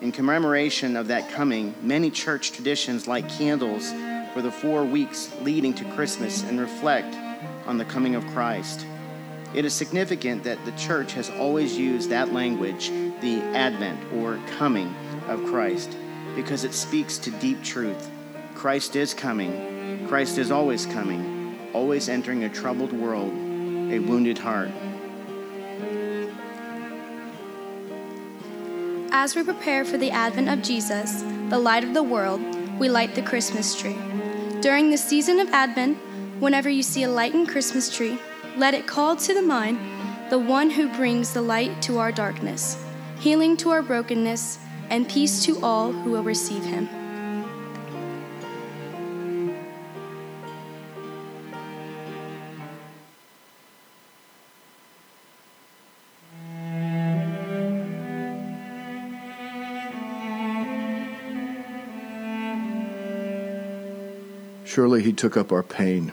In 0.00 0.10
commemoration 0.10 0.96
of 0.96 1.08
that 1.08 1.30
coming, 1.30 1.74
many 1.82 2.10
church 2.10 2.52
traditions 2.52 3.06
light 3.06 3.28
candles 3.28 3.92
for 4.32 4.42
the 4.42 4.50
four 4.50 4.84
weeks 4.84 5.30
leading 5.42 5.74
to 5.74 5.84
Christmas 5.92 6.42
and 6.42 6.58
reflect 6.58 7.14
on 7.66 7.78
the 7.78 7.84
coming 7.84 8.14
of 8.14 8.26
Christ. 8.28 8.86
It 9.54 9.64
is 9.64 9.74
significant 9.74 10.44
that 10.44 10.64
the 10.64 10.72
church 10.72 11.12
has 11.14 11.28
always 11.30 11.76
used 11.76 12.10
that 12.10 12.32
language, 12.32 12.88
the 13.20 13.40
advent 13.54 14.00
or 14.12 14.38
coming 14.58 14.94
of 15.28 15.44
Christ, 15.44 15.96
because 16.36 16.64
it 16.64 16.72
speaks 16.72 17.18
to 17.18 17.30
deep 17.32 17.62
truth. 17.62 18.10
Christ 18.54 18.94
is 18.94 19.12
coming, 19.14 20.06
Christ 20.06 20.38
is 20.38 20.50
always 20.50 20.86
coming, 20.86 21.58
always 21.72 22.08
entering 22.08 22.44
a 22.44 22.48
troubled 22.48 22.92
world, 22.92 23.32
a 23.32 23.98
wounded 23.98 24.38
heart. 24.38 24.70
As 29.12 29.34
we 29.34 29.42
prepare 29.42 29.84
for 29.84 29.98
the 29.98 30.12
advent 30.12 30.48
of 30.48 30.62
Jesus, 30.62 31.22
the 31.48 31.58
light 31.58 31.82
of 31.82 31.94
the 31.94 32.02
world, 32.02 32.40
we 32.78 32.88
light 32.88 33.14
the 33.14 33.22
Christmas 33.22 33.78
tree. 33.78 33.98
During 34.60 34.90
the 34.90 34.96
season 34.96 35.40
of 35.40 35.48
Advent, 35.48 35.98
whenever 36.40 36.70
you 36.70 36.82
see 36.82 37.02
a 37.02 37.10
lightened 37.10 37.48
Christmas 37.48 37.94
tree, 37.94 38.18
let 38.56 38.72
it 38.72 38.86
call 38.86 39.14
to 39.14 39.34
the 39.34 39.42
mind 39.42 39.78
the 40.30 40.38
one 40.38 40.70
who 40.70 40.88
brings 40.96 41.34
the 41.34 41.42
light 41.42 41.82
to 41.82 41.98
our 41.98 42.10
darkness, 42.10 42.82
healing 43.18 43.56
to 43.58 43.70
our 43.70 43.82
brokenness, 43.82 44.58
and 44.88 45.08
peace 45.08 45.44
to 45.44 45.62
all 45.62 45.92
who 45.92 46.10
will 46.10 46.22
receive 46.22 46.64
him. 46.64 46.88
Surely 64.64 65.02
he 65.02 65.12
took 65.12 65.36
up 65.36 65.50
our 65.50 65.64
pain 65.64 66.12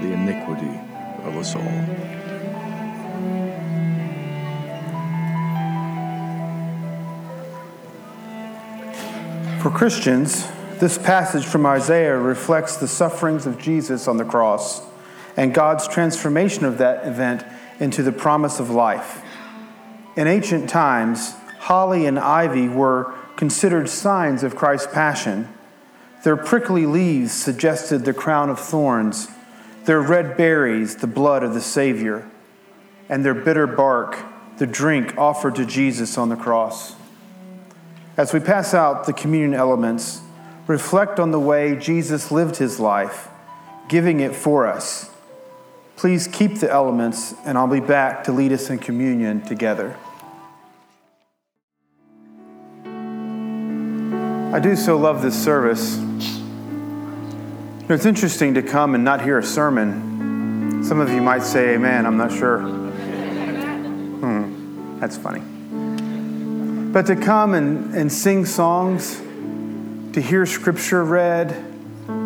the 0.00 0.12
iniquity 0.12 0.80
of 1.24 1.36
us 1.36 1.54
all. 1.54 1.62
For 9.60 9.70
Christians, 9.70 10.48
this 10.78 10.96
passage 10.96 11.44
from 11.44 11.66
Isaiah 11.66 12.16
reflects 12.16 12.76
the 12.76 12.88
sufferings 12.88 13.46
of 13.46 13.58
Jesus 13.58 14.08
on 14.08 14.16
the 14.16 14.24
cross 14.24 14.82
and 15.36 15.52
God's 15.52 15.86
transformation 15.86 16.64
of 16.64 16.78
that 16.78 17.06
event 17.06 17.44
into 17.78 18.02
the 18.02 18.12
promise 18.12 18.58
of 18.60 18.70
life. 18.70 19.22
In 20.16 20.26
ancient 20.26 20.70
times, 20.70 21.34
holly 21.58 22.06
and 22.06 22.18
ivy 22.18 22.68
were 22.68 23.14
considered 23.36 23.88
signs 23.88 24.42
of 24.42 24.56
Christ's 24.56 24.92
passion 24.92 25.48
their 26.22 26.36
prickly 26.36 26.84
leaves 26.84 27.32
suggested 27.32 28.04
the 28.04 28.12
crown 28.12 28.50
of 28.50 28.60
thorns, 28.60 29.28
their 29.84 30.00
red 30.00 30.36
berries, 30.36 30.96
the 30.96 31.06
blood 31.06 31.42
of 31.42 31.54
the 31.54 31.60
Savior, 31.60 32.28
and 33.08 33.24
their 33.24 33.34
bitter 33.34 33.66
bark, 33.66 34.18
the 34.58 34.66
drink 34.66 35.16
offered 35.16 35.54
to 35.56 35.64
Jesus 35.64 36.18
on 36.18 36.28
the 36.28 36.36
cross. 36.36 36.94
As 38.16 38.32
we 38.32 38.40
pass 38.40 38.74
out 38.74 39.06
the 39.06 39.12
communion 39.12 39.54
elements, 39.54 40.20
reflect 40.66 41.18
on 41.18 41.30
the 41.30 41.40
way 41.40 41.74
Jesus 41.76 42.30
lived 42.30 42.56
his 42.56 42.78
life, 42.78 43.28
giving 43.88 44.20
it 44.20 44.34
for 44.34 44.66
us. 44.66 45.10
Please 45.96 46.28
keep 46.28 46.60
the 46.60 46.70
elements, 46.70 47.34
and 47.44 47.58
I'll 47.58 47.66
be 47.66 47.80
back 47.80 48.24
to 48.24 48.32
lead 48.32 48.52
us 48.52 48.70
in 48.70 48.78
communion 48.78 49.42
together. 49.42 49.96
I 54.52 54.58
do 54.60 54.76
so 54.76 54.96
love 54.96 55.22
this 55.22 55.40
service. 55.42 55.96
Know, 57.90 57.96
it's 57.96 58.06
interesting 58.06 58.54
to 58.54 58.62
come 58.62 58.94
and 58.94 59.02
not 59.02 59.20
hear 59.20 59.36
a 59.36 59.42
sermon. 59.42 60.84
Some 60.84 61.00
of 61.00 61.10
you 61.10 61.20
might 61.20 61.42
say, 61.42 61.74
Amen, 61.74 62.06
I'm 62.06 62.16
not 62.16 62.30
sure. 62.30 62.60
Hmm, 64.20 65.00
that's 65.00 65.16
funny. 65.16 65.40
But 66.92 67.06
to 67.06 67.16
come 67.16 67.54
and, 67.54 67.92
and 67.92 68.12
sing 68.12 68.46
songs, 68.46 69.18
to 70.12 70.20
hear 70.20 70.46
scripture 70.46 71.02
read, 71.02 71.48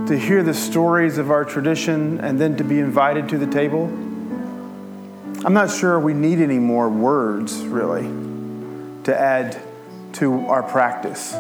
to 0.07 0.19
hear 0.19 0.43
the 0.43 0.53
stories 0.53 1.17
of 1.17 1.31
our 1.31 1.47
tradition, 1.47 2.21
and 2.21 2.39
then 2.39 2.59
to 2.59 2.65
be 2.65 2.79
invited 2.79 3.31
to 3.31 3.39
the 3.39 3.47
table, 3.47 3.87
I'm 5.47 5.55
not 5.55 5.71
sure 5.71 5.99
we 5.99 6.12
need 6.12 6.41
any 6.41 6.59
more 6.59 6.91
words, 6.91 7.57
really, 7.62 8.03
to 9.05 9.19
add 9.19 9.59
to 10.17 10.41
our 10.47 10.62
practice. 10.62 11.33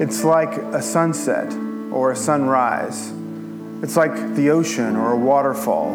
It's 0.00 0.24
like 0.24 0.54
a 0.56 0.82
sunset 0.82 1.67
or 1.92 2.12
a 2.12 2.16
sunrise. 2.16 3.12
It's 3.82 3.96
like 3.96 4.34
the 4.34 4.50
ocean 4.50 4.96
or 4.96 5.12
a 5.12 5.16
waterfall. 5.16 5.94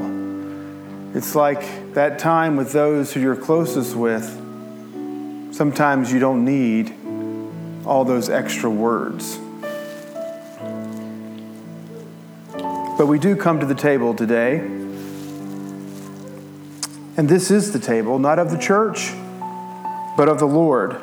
It's 1.16 1.36
like 1.36 1.94
that 1.94 2.18
time 2.18 2.56
with 2.56 2.72
those 2.72 3.14
who 3.14 3.20
you're 3.20 3.36
closest 3.36 3.96
with. 3.96 4.26
Sometimes 5.54 6.12
you 6.12 6.20
don't 6.20 6.44
need 6.46 6.96
all 7.86 8.06
those 8.06 8.30
extra 8.30 8.70
words. 8.70 9.38
But 12.98 13.08
we 13.08 13.20
do 13.20 13.36
come 13.36 13.60
to 13.60 13.66
the 13.66 13.76
table 13.76 14.14
today. 14.14 14.60
And 17.16 17.30
this 17.30 17.52
is 17.52 17.74
the 17.74 17.80
table, 17.80 18.18
not 18.18 18.40
of 18.40 18.50
the 18.50 18.58
church, 18.58 19.12
but 20.18 20.30
of 20.30 20.40
the 20.40 20.48
Lord. 20.48 21.00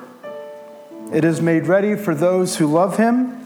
It 1.12 1.24
is 1.24 1.40
made 1.40 1.66
ready 1.66 1.94
for 1.94 2.14
those 2.14 2.56
who 2.56 2.66
love 2.66 2.96
Him 2.96 3.39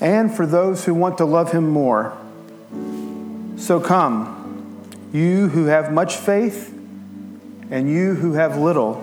and 0.00 0.34
for 0.34 0.46
those 0.46 0.84
who 0.84 0.94
want 0.94 1.18
to 1.18 1.24
love 1.24 1.52
Him 1.52 1.68
more. 1.68 2.16
So 3.56 3.80
come, 3.80 4.86
you 5.12 5.48
who 5.48 5.66
have 5.66 5.92
much 5.92 6.16
faith 6.16 6.72
and 7.70 7.90
you 7.90 8.14
who 8.14 8.34
have 8.34 8.58
little, 8.58 9.02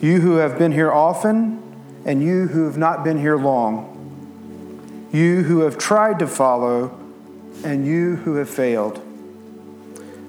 you 0.00 0.20
who 0.20 0.36
have 0.36 0.58
been 0.58 0.72
here 0.72 0.90
often 0.90 1.62
and 2.04 2.22
you 2.22 2.48
who 2.48 2.64
have 2.64 2.76
not 2.76 3.04
been 3.04 3.18
here 3.18 3.36
long, 3.36 5.08
you 5.12 5.42
who 5.44 5.60
have 5.60 5.78
tried 5.78 6.18
to 6.18 6.26
follow 6.26 6.98
and 7.64 7.86
you 7.86 8.16
who 8.16 8.34
have 8.34 8.50
failed. 8.50 9.02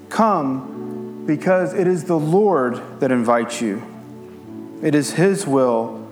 Come 0.09 1.25
because 1.25 1.73
it 1.73 1.87
is 1.87 2.05
the 2.05 2.17
Lord 2.17 2.81
that 3.01 3.11
invites 3.11 3.61
you. 3.61 3.83
It 4.81 4.95
is 4.95 5.13
His 5.13 5.45
will 5.45 6.07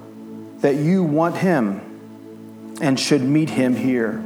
that 0.60 0.76
you 0.76 1.04
want 1.04 1.38
Him 1.38 1.82
and 2.82 3.00
should 3.00 3.22
meet 3.22 3.50
Him 3.52 3.76
here. 3.76 4.24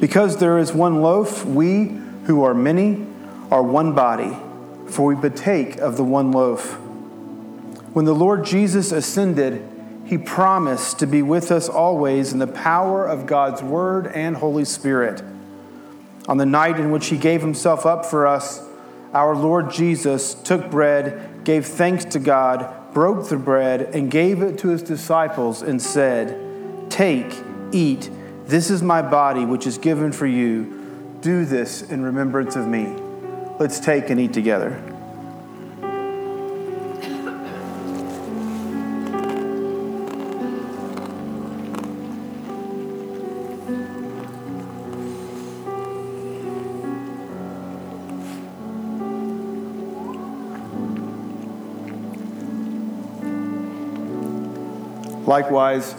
Because 0.00 0.38
there 0.38 0.58
is 0.58 0.72
one 0.72 1.02
loaf, 1.02 1.44
we 1.44 2.00
who 2.26 2.42
are 2.42 2.54
many 2.54 3.06
are 3.50 3.62
one 3.62 3.94
body, 3.94 4.36
for 4.86 5.06
we 5.06 5.14
partake 5.14 5.76
of 5.78 5.96
the 5.96 6.04
one 6.04 6.32
loaf. 6.32 6.74
When 7.92 8.04
the 8.04 8.14
Lord 8.14 8.44
Jesus 8.44 8.90
ascended, 8.92 9.70
he 10.04 10.18
promised 10.18 10.98
to 10.98 11.06
be 11.06 11.22
with 11.22 11.50
us 11.50 11.68
always 11.68 12.32
in 12.32 12.38
the 12.38 12.46
power 12.46 13.06
of 13.06 13.26
God's 13.26 13.62
Word 13.62 14.06
and 14.08 14.36
Holy 14.36 14.64
Spirit. 14.64 15.22
On 16.28 16.36
the 16.36 16.46
night 16.46 16.78
in 16.78 16.90
which 16.90 17.06
He 17.06 17.16
gave 17.16 17.40
Himself 17.40 17.86
up 17.86 18.04
for 18.04 18.26
us, 18.26 18.62
our 19.14 19.34
Lord 19.34 19.70
Jesus 19.70 20.34
took 20.34 20.70
bread, 20.70 21.44
gave 21.44 21.66
thanks 21.66 22.04
to 22.06 22.18
God, 22.18 22.92
broke 22.92 23.28
the 23.28 23.36
bread, 23.36 23.82
and 23.94 24.10
gave 24.10 24.42
it 24.42 24.58
to 24.58 24.68
His 24.68 24.82
disciples 24.82 25.62
and 25.62 25.80
said, 25.80 26.53
Take, 26.90 27.34
eat, 27.72 28.10
this 28.46 28.70
is 28.70 28.82
my 28.82 29.02
body 29.02 29.44
which 29.44 29.66
is 29.66 29.78
given 29.78 30.12
for 30.12 30.26
you. 30.26 31.18
Do 31.20 31.44
this 31.44 31.82
in 31.82 32.02
remembrance 32.02 32.56
of 32.56 32.66
me. 32.66 32.94
Let's 33.58 33.80
take 33.80 34.10
and 34.10 34.20
eat 34.20 34.32
together. 34.32 34.82
Likewise, 55.26 55.94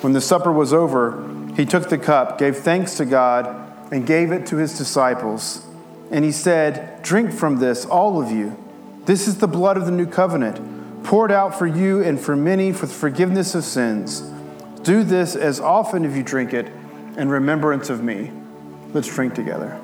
when 0.00 0.12
the 0.12 0.20
supper 0.20 0.52
was 0.52 0.72
over, 0.72 1.26
he 1.56 1.64
took 1.64 1.88
the 1.88 1.98
cup, 1.98 2.38
gave 2.38 2.58
thanks 2.58 2.94
to 2.96 3.04
God, 3.04 3.92
and 3.92 4.06
gave 4.06 4.32
it 4.32 4.46
to 4.48 4.56
his 4.56 4.76
disciples. 4.76 5.64
And 6.10 6.24
he 6.24 6.32
said, 6.32 7.02
Drink 7.02 7.32
from 7.32 7.58
this, 7.58 7.84
all 7.84 8.20
of 8.20 8.30
you. 8.30 8.62
This 9.06 9.28
is 9.28 9.38
the 9.38 9.48
blood 9.48 9.76
of 9.76 9.86
the 9.86 9.92
new 9.92 10.06
covenant, 10.06 11.04
poured 11.04 11.30
out 11.30 11.56
for 11.56 11.66
you 11.66 12.02
and 12.02 12.20
for 12.20 12.36
many 12.36 12.72
for 12.72 12.86
the 12.86 12.92
forgiveness 12.92 13.54
of 13.54 13.64
sins. 13.64 14.20
Do 14.82 15.02
this 15.02 15.34
as 15.36 15.60
often 15.60 16.04
as 16.04 16.16
you 16.16 16.22
drink 16.22 16.52
it 16.52 16.66
in 17.16 17.28
remembrance 17.28 17.88
of 17.90 18.02
me. 18.02 18.32
Let's 18.92 19.08
drink 19.08 19.34
together. 19.34 19.80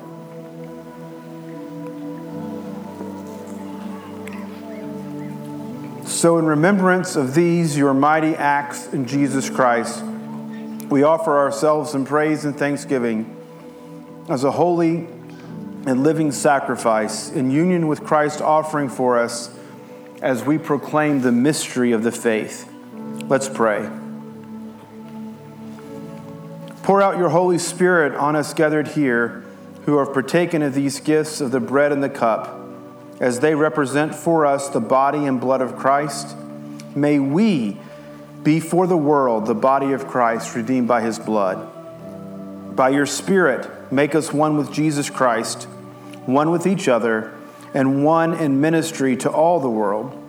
So, 6.23 6.37
in 6.37 6.45
remembrance 6.45 7.17
of 7.17 7.35
these, 7.35 7.77
your 7.77 7.93
mighty 7.93 8.33
acts 8.33 8.87
in 8.93 9.05
Jesus 9.05 9.49
Christ, 9.49 10.01
we 10.89 11.03
offer 11.03 11.37
ourselves 11.37 11.95
in 11.95 12.05
praise 12.05 12.45
and 12.45 12.57
thanksgiving 12.57 13.35
as 14.29 14.45
a 14.45 14.51
holy 14.51 14.99
and 15.85 16.01
living 16.01 16.31
sacrifice 16.31 17.29
in 17.29 17.51
union 17.51 17.89
with 17.89 18.05
Christ 18.05 18.39
offering 18.39 18.87
for 18.87 19.19
us 19.19 19.53
as 20.21 20.45
we 20.45 20.57
proclaim 20.57 21.19
the 21.19 21.33
mystery 21.33 21.91
of 21.91 22.03
the 22.03 22.11
faith. 22.13 22.71
Let's 23.27 23.49
pray. 23.49 23.89
Pour 26.83 27.01
out 27.01 27.17
your 27.17 27.31
Holy 27.31 27.57
Spirit 27.57 28.15
on 28.15 28.37
us 28.37 28.53
gathered 28.53 28.87
here 28.87 29.43
who 29.85 29.97
have 29.97 30.13
partaken 30.13 30.61
of 30.61 30.73
these 30.73 31.01
gifts 31.01 31.41
of 31.41 31.51
the 31.51 31.59
bread 31.59 31.91
and 31.91 32.01
the 32.01 32.07
cup 32.07 32.62
as 33.23 33.39
they 33.39 33.55
represent 33.55 34.13
for 34.13 34.45
us 34.45 34.67
the 34.67 34.81
body 34.81 35.25
and 35.25 35.39
blood 35.39 35.61
of 35.61 35.77
Christ. 35.77 36.35
May 36.93 37.19
we 37.19 37.77
be 38.43 38.59
for 38.59 38.85
the 38.85 38.97
world 38.97 39.45
the 39.45 39.55
body 39.55 39.93
of 39.93 40.09
Christ 40.09 40.53
redeemed 40.55 40.89
by 40.89 40.99
his 40.99 41.19
blood. 41.19 42.75
By 42.75 42.89
your 42.89 43.05
Spirit, 43.05 43.93
make 43.93 44.13
us 44.13 44.33
one 44.33 44.57
with 44.57 44.73
Jesus 44.73 45.09
Christ, 45.09 45.69
one 46.25 46.51
with 46.51 46.67
each 46.67 46.89
other, 46.89 47.33
and 47.73 48.03
one 48.03 48.33
in 48.33 48.59
ministry 48.59 49.15
to 49.15 49.31
all 49.31 49.61
the 49.61 49.69
world 49.69 50.19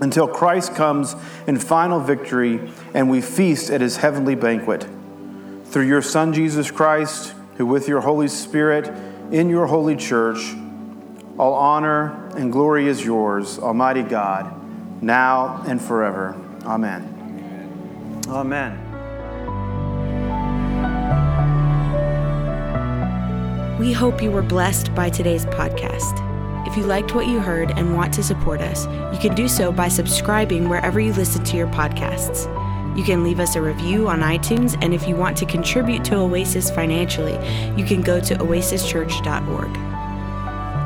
until 0.00 0.26
Christ 0.26 0.74
comes 0.74 1.14
in 1.46 1.58
final 1.58 2.00
victory 2.00 2.72
and 2.94 3.10
we 3.10 3.20
feast 3.20 3.68
at 3.68 3.82
his 3.82 3.98
heavenly 3.98 4.34
banquet. 4.34 4.86
Through 5.66 5.86
your 5.86 6.00
Son, 6.00 6.32
Jesus 6.32 6.70
Christ, 6.70 7.34
who 7.58 7.66
with 7.66 7.88
your 7.88 8.00
Holy 8.00 8.28
Spirit 8.28 8.88
in 9.30 9.50
your 9.50 9.66
holy 9.66 9.96
church, 9.96 10.54
all 11.38 11.54
honor 11.54 12.28
and 12.36 12.52
glory 12.52 12.88
is 12.88 13.04
yours, 13.04 13.58
Almighty 13.58 14.02
God, 14.02 14.52
now 15.02 15.62
and 15.66 15.80
forever. 15.80 16.34
Amen. 16.64 17.12
Amen. 18.28 18.82
We 23.78 23.92
hope 23.92 24.22
you 24.22 24.30
were 24.30 24.42
blessed 24.42 24.94
by 24.94 25.10
today's 25.10 25.44
podcast. 25.46 26.22
If 26.66 26.76
you 26.76 26.84
liked 26.84 27.14
what 27.14 27.26
you 27.26 27.38
heard 27.38 27.70
and 27.72 27.94
want 27.94 28.12
to 28.14 28.22
support 28.22 28.60
us, 28.60 28.86
you 29.12 29.18
can 29.20 29.34
do 29.34 29.48
so 29.48 29.70
by 29.70 29.88
subscribing 29.88 30.68
wherever 30.68 30.98
you 30.98 31.12
listen 31.12 31.44
to 31.44 31.56
your 31.56 31.68
podcasts. 31.68 32.46
You 32.96 33.04
can 33.04 33.22
leave 33.22 33.38
us 33.38 33.54
a 33.54 33.60
review 33.60 34.08
on 34.08 34.20
iTunes, 34.20 34.76
and 34.80 34.94
if 34.94 35.06
you 35.06 35.14
want 35.14 35.36
to 35.36 35.46
contribute 35.46 36.02
to 36.06 36.16
Oasis 36.16 36.70
financially, 36.70 37.34
you 37.76 37.84
can 37.84 38.00
go 38.00 38.18
to 38.20 38.34
oasischurch.org. 38.36 39.95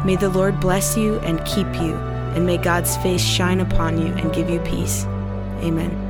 May 0.05 0.17
the 0.17 0.31
Lord 0.31 0.61
bless 0.61 0.97
you 0.97 1.19
and 1.21 1.45
keep 1.45 1.67
you, 1.75 1.95
and 2.35 2.47
may 2.47 2.57
God's 2.57 2.97
face 2.99 3.23
shine 3.23 3.61
upon 3.61 3.99
you 3.99 4.13
and 4.15 4.33
give 4.35 4.49
you 4.49 4.61
peace. 4.61 5.05
Amen. 5.63 6.10